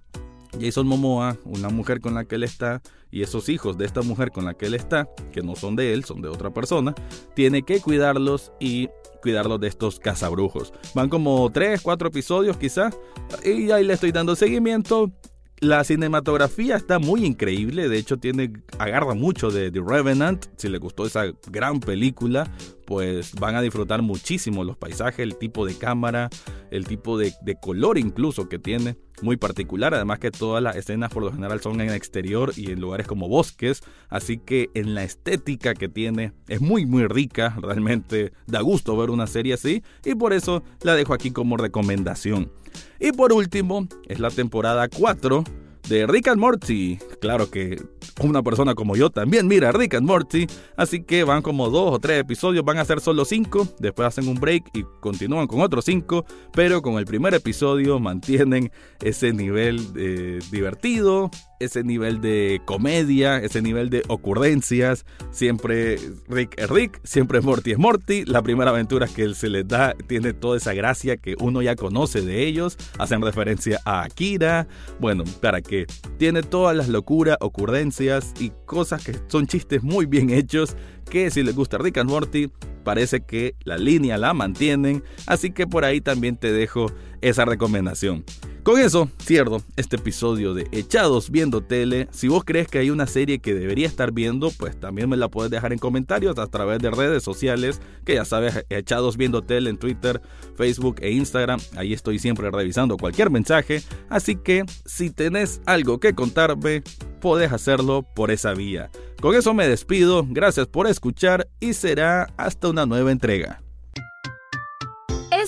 Jason 0.59 0.87
Momoa, 0.87 1.37
una 1.45 1.69
mujer 1.69 2.01
con 2.01 2.13
la 2.13 2.25
que 2.25 2.35
él 2.35 2.43
está, 2.43 2.81
y 3.11 3.21
esos 3.21 3.49
hijos 3.49 3.77
de 3.77 3.85
esta 3.85 4.01
mujer 4.01 4.31
con 4.31 4.45
la 4.45 4.53
que 4.53 4.65
él 4.65 4.73
está, 4.73 5.09
que 5.31 5.41
no 5.41 5.55
son 5.55 5.75
de 5.75 5.93
él, 5.93 6.05
son 6.05 6.21
de 6.21 6.29
otra 6.29 6.51
persona, 6.51 6.95
tiene 7.35 7.63
que 7.63 7.81
cuidarlos 7.81 8.51
y 8.59 8.89
cuidarlos 9.21 9.59
de 9.59 9.67
estos 9.67 9.99
cazabrujos. 9.99 10.73
Van 10.95 11.09
como 11.09 11.49
3, 11.51 11.81
4 11.81 12.07
episodios 12.07 12.57
quizás, 12.57 12.97
y 13.45 13.69
ahí 13.71 13.83
le 13.83 13.93
estoy 13.93 14.11
dando 14.11 14.35
seguimiento. 14.35 15.11
La 15.59 15.83
cinematografía 15.83 16.75
está 16.75 16.97
muy 16.97 17.23
increíble, 17.23 17.87
de 17.87 17.99
hecho 17.99 18.17
tiene 18.17 18.51
agarra 18.79 19.13
mucho 19.13 19.51
de 19.51 19.69
The 19.69 19.81
Revenant, 19.85 20.47
si 20.57 20.69
le 20.69 20.79
gustó 20.79 21.05
esa 21.05 21.25
gran 21.51 21.79
película, 21.79 22.51
pues 22.87 23.33
van 23.35 23.55
a 23.55 23.61
disfrutar 23.61 24.01
muchísimo 24.01 24.63
los 24.63 24.75
paisajes, 24.75 25.19
el 25.19 25.37
tipo 25.37 25.63
de 25.67 25.77
cámara, 25.77 26.31
el 26.71 26.87
tipo 26.87 27.15
de, 27.15 27.31
de, 27.43 27.55
color 27.61 27.99
incluso 27.99 28.49
que 28.49 28.57
tiene, 28.57 28.97
muy 29.21 29.37
particular, 29.37 29.93
además 29.93 30.19
que 30.19 30.31
todas 30.31 30.61
las 30.61 30.75
escenas 30.75 31.11
por 31.11 31.23
lo 31.23 31.31
general 31.31 31.61
son 31.61 31.79
en 31.81 31.89
exterior 31.91 32.53
y 32.55 32.71
en 32.71 32.81
lugares 32.81 33.07
como 33.07 33.27
bosques, 33.27 33.81
así 34.09 34.37
que 34.37 34.69
en 34.73 34.95
la 34.95 35.03
estética 35.03 35.73
que 35.73 35.89
tiene 35.89 36.33
es 36.47 36.61
muy 36.61 36.85
muy 36.85 37.07
rica, 37.07 37.55
realmente 37.61 38.33
da 38.47 38.61
gusto 38.61 38.97
ver 38.97 39.09
una 39.09 39.27
serie 39.27 39.53
así. 39.53 39.83
Y 40.03 40.15
por 40.15 40.33
eso 40.33 40.63
la 40.81 40.95
dejo 40.95 41.13
aquí 41.13 41.31
como 41.31 41.57
recomendación. 41.57 42.51
Y 42.99 43.11
por 43.11 43.33
último, 43.33 43.87
es 44.07 44.19
la 44.19 44.29
temporada 44.29 44.87
4 44.87 45.43
de 45.87 46.07
Rick 46.07 46.27
and 46.27 46.39
Morty. 46.39 46.99
Claro 47.19 47.49
que 47.49 47.81
una 48.21 48.41
persona 48.43 48.75
como 48.75 48.95
yo 48.95 49.09
también 49.09 49.47
mira 49.47 49.71
Rick 49.71 49.95
and 49.95 50.07
Morty, 50.07 50.47
así 50.75 51.03
que 51.03 51.23
van 51.23 51.41
como 51.41 51.69
dos 51.69 51.93
o 51.93 51.99
tres 51.99 52.19
episodios, 52.19 52.63
van 52.63 52.77
a 52.77 52.85
ser 52.85 52.99
solo 52.99 53.25
cinco, 53.25 53.67
después 53.79 54.07
hacen 54.07 54.27
un 54.27 54.39
break 54.39 54.69
y 54.73 54.83
continúan 54.99 55.47
con 55.47 55.61
otros 55.61 55.85
cinco, 55.85 56.25
pero 56.53 56.81
con 56.81 56.95
el 56.95 57.05
primer 57.05 57.33
episodio 57.33 57.99
mantienen 57.99 58.71
ese 59.01 59.33
nivel 59.33 59.81
eh, 59.95 60.39
divertido, 60.51 61.31
ese 61.63 61.83
nivel 61.83 62.21
de 62.21 62.61
comedia, 62.65 63.37
ese 63.37 63.61
nivel 63.61 63.89
de 63.89 64.03
ocurrencias. 64.07 65.05
Siempre 65.31 65.97
Rick 66.27 66.55
es 66.57 66.69
Rick, 66.69 66.99
siempre 67.03 67.41
Morty 67.41 67.71
es 67.71 67.77
Morty. 67.77 68.25
La 68.25 68.41
primera 68.41 68.71
aventura 68.71 69.07
que 69.07 69.33
se 69.33 69.49
les 69.49 69.67
da 69.67 69.95
tiene 70.07 70.33
toda 70.33 70.57
esa 70.57 70.73
gracia 70.73 71.17
que 71.17 71.35
uno 71.39 71.61
ya 71.61 71.75
conoce 71.75 72.21
de 72.21 72.45
ellos. 72.45 72.77
Hacen 72.97 73.21
referencia 73.21 73.79
a 73.85 74.03
Akira. 74.03 74.67
Bueno, 74.99 75.23
para 75.41 75.61
que 75.61 75.85
tiene 76.17 76.43
todas 76.43 76.75
las 76.75 76.89
locuras, 76.89 77.37
ocurrencias 77.39 78.33
y 78.39 78.51
cosas 78.65 79.03
que 79.03 79.15
son 79.27 79.47
chistes 79.47 79.83
muy 79.83 80.05
bien 80.05 80.29
hechos. 80.29 80.75
Que 81.09 81.29
si 81.29 81.43
les 81.43 81.55
gusta 81.55 81.77
Rick 81.77 81.97
and 81.97 82.09
Morty, 82.09 82.51
parece 82.83 83.21
que 83.21 83.55
la 83.63 83.77
línea 83.77 84.17
la 84.17 84.33
mantienen. 84.33 85.03
Así 85.27 85.51
que 85.51 85.67
por 85.67 85.85
ahí 85.85 86.01
también 86.01 86.37
te 86.37 86.51
dejo 86.51 86.87
esa 87.21 87.45
recomendación. 87.45 88.23
Con 88.63 88.79
eso 88.79 89.09
cierro 89.19 89.63
este 89.75 89.95
episodio 89.95 90.53
de 90.53 90.67
Echados 90.71 91.31
Viendo 91.31 91.61
Tele. 91.61 92.07
Si 92.11 92.27
vos 92.27 92.43
crees 92.45 92.67
que 92.67 92.77
hay 92.77 92.91
una 92.91 93.07
serie 93.07 93.39
que 93.39 93.55
debería 93.55 93.87
estar 93.87 94.11
viendo, 94.11 94.51
pues 94.51 94.79
también 94.79 95.09
me 95.09 95.17
la 95.17 95.29
puedes 95.29 95.49
dejar 95.49 95.73
en 95.73 95.79
comentarios 95.79 96.37
a 96.37 96.45
través 96.45 96.77
de 96.77 96.91
redes 96.91 97.23
sociales, 97.23 97.81
que 98.05 98.15
ya 98.15 98.25
sabes, 98.25 98.63
Echados 98.69 99.17
Viendo 99.17 99.41
Tele 99.41 99.71
en 99.71 99.77
Twitter, 99.77 100.21
Facebook 100.55 100.97
e 101.01 101.09
Instagram. 101.09 101.59
Ahí 101.75 101.91
estoy 101.91 102.19
siempre 102.19 102.51
revisando 102.51 102.97
cualquier 102.97 103.31
mensaje. 103.31 103.81
Así 104.09 104.35
que 104.35 104.63
si 104.85 105.09
tenés 105.09 105.59
algo 105.65 105.99
que 105.99 106.13
contarme, 106.13 106.83
podés 107.19 107.51
hacerlo 107.51 108.05
por 108.15 108.29
esa 108.29 108.53
vía. 108.53 108.91
Con 109.21 109.33
eso 109.33 109.55
me 109.55 109.67
despido, 109.67 110.23
gracias 110.29 110.67
por 110.67 110.85
escuchar 110.85 111.47
y 111.59 111.73
será 111.73 112.31
hasta 112.37 112.69
una 112.69 112.85
nueva 112.85 113.11
entrega. 113.11 113.60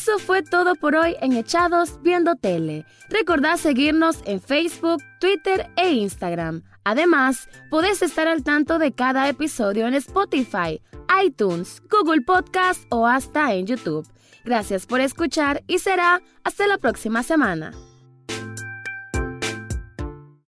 Eso 0.04 0.20
fue 0.20 0.44
todo 0.44 0.76
por 0.76 0.98
hoy 0.98 1.16
en 1.22 1.32
Echados 1.32 2.02
Viendo 2.02 2.36
Tele. 2.36 2.86
Recordá 3.08 3.56
seguirnos 3.56 4.18
en 4.26 4.42
Facebook, 4.42 5.02
Twitter 5.22 5.72
e 5.78 5.94
Instagram. 5.94 6.62
Además, 6.84 7.48
podés 7.70 8.02
estar 8.02 8.28
al 8.28 8.44
tanto 8.44 8.80
de 8.80 8.92
cada 8.92 9.30
episodio 9.30 9.88
en 9.88 9.94
Spotify, 9.94 10.82
iTunes, 11.26 11.82
Google 11.89 12.20
Podcast 12.20 12.84
o 12.89 13.08
hasta 13.08 13.54
en 13.54 13.66
YouTube. 13.66 14.06
Gracias 14.44 14.86
por 14.86 15.00
escuchar 15.00 15.63
y 15.68 15.80
será 15.80 16.22
hasta 16.44 16.68
la 16.68 16.78
próxima 16.80 17.24
semana. 17.24 17.72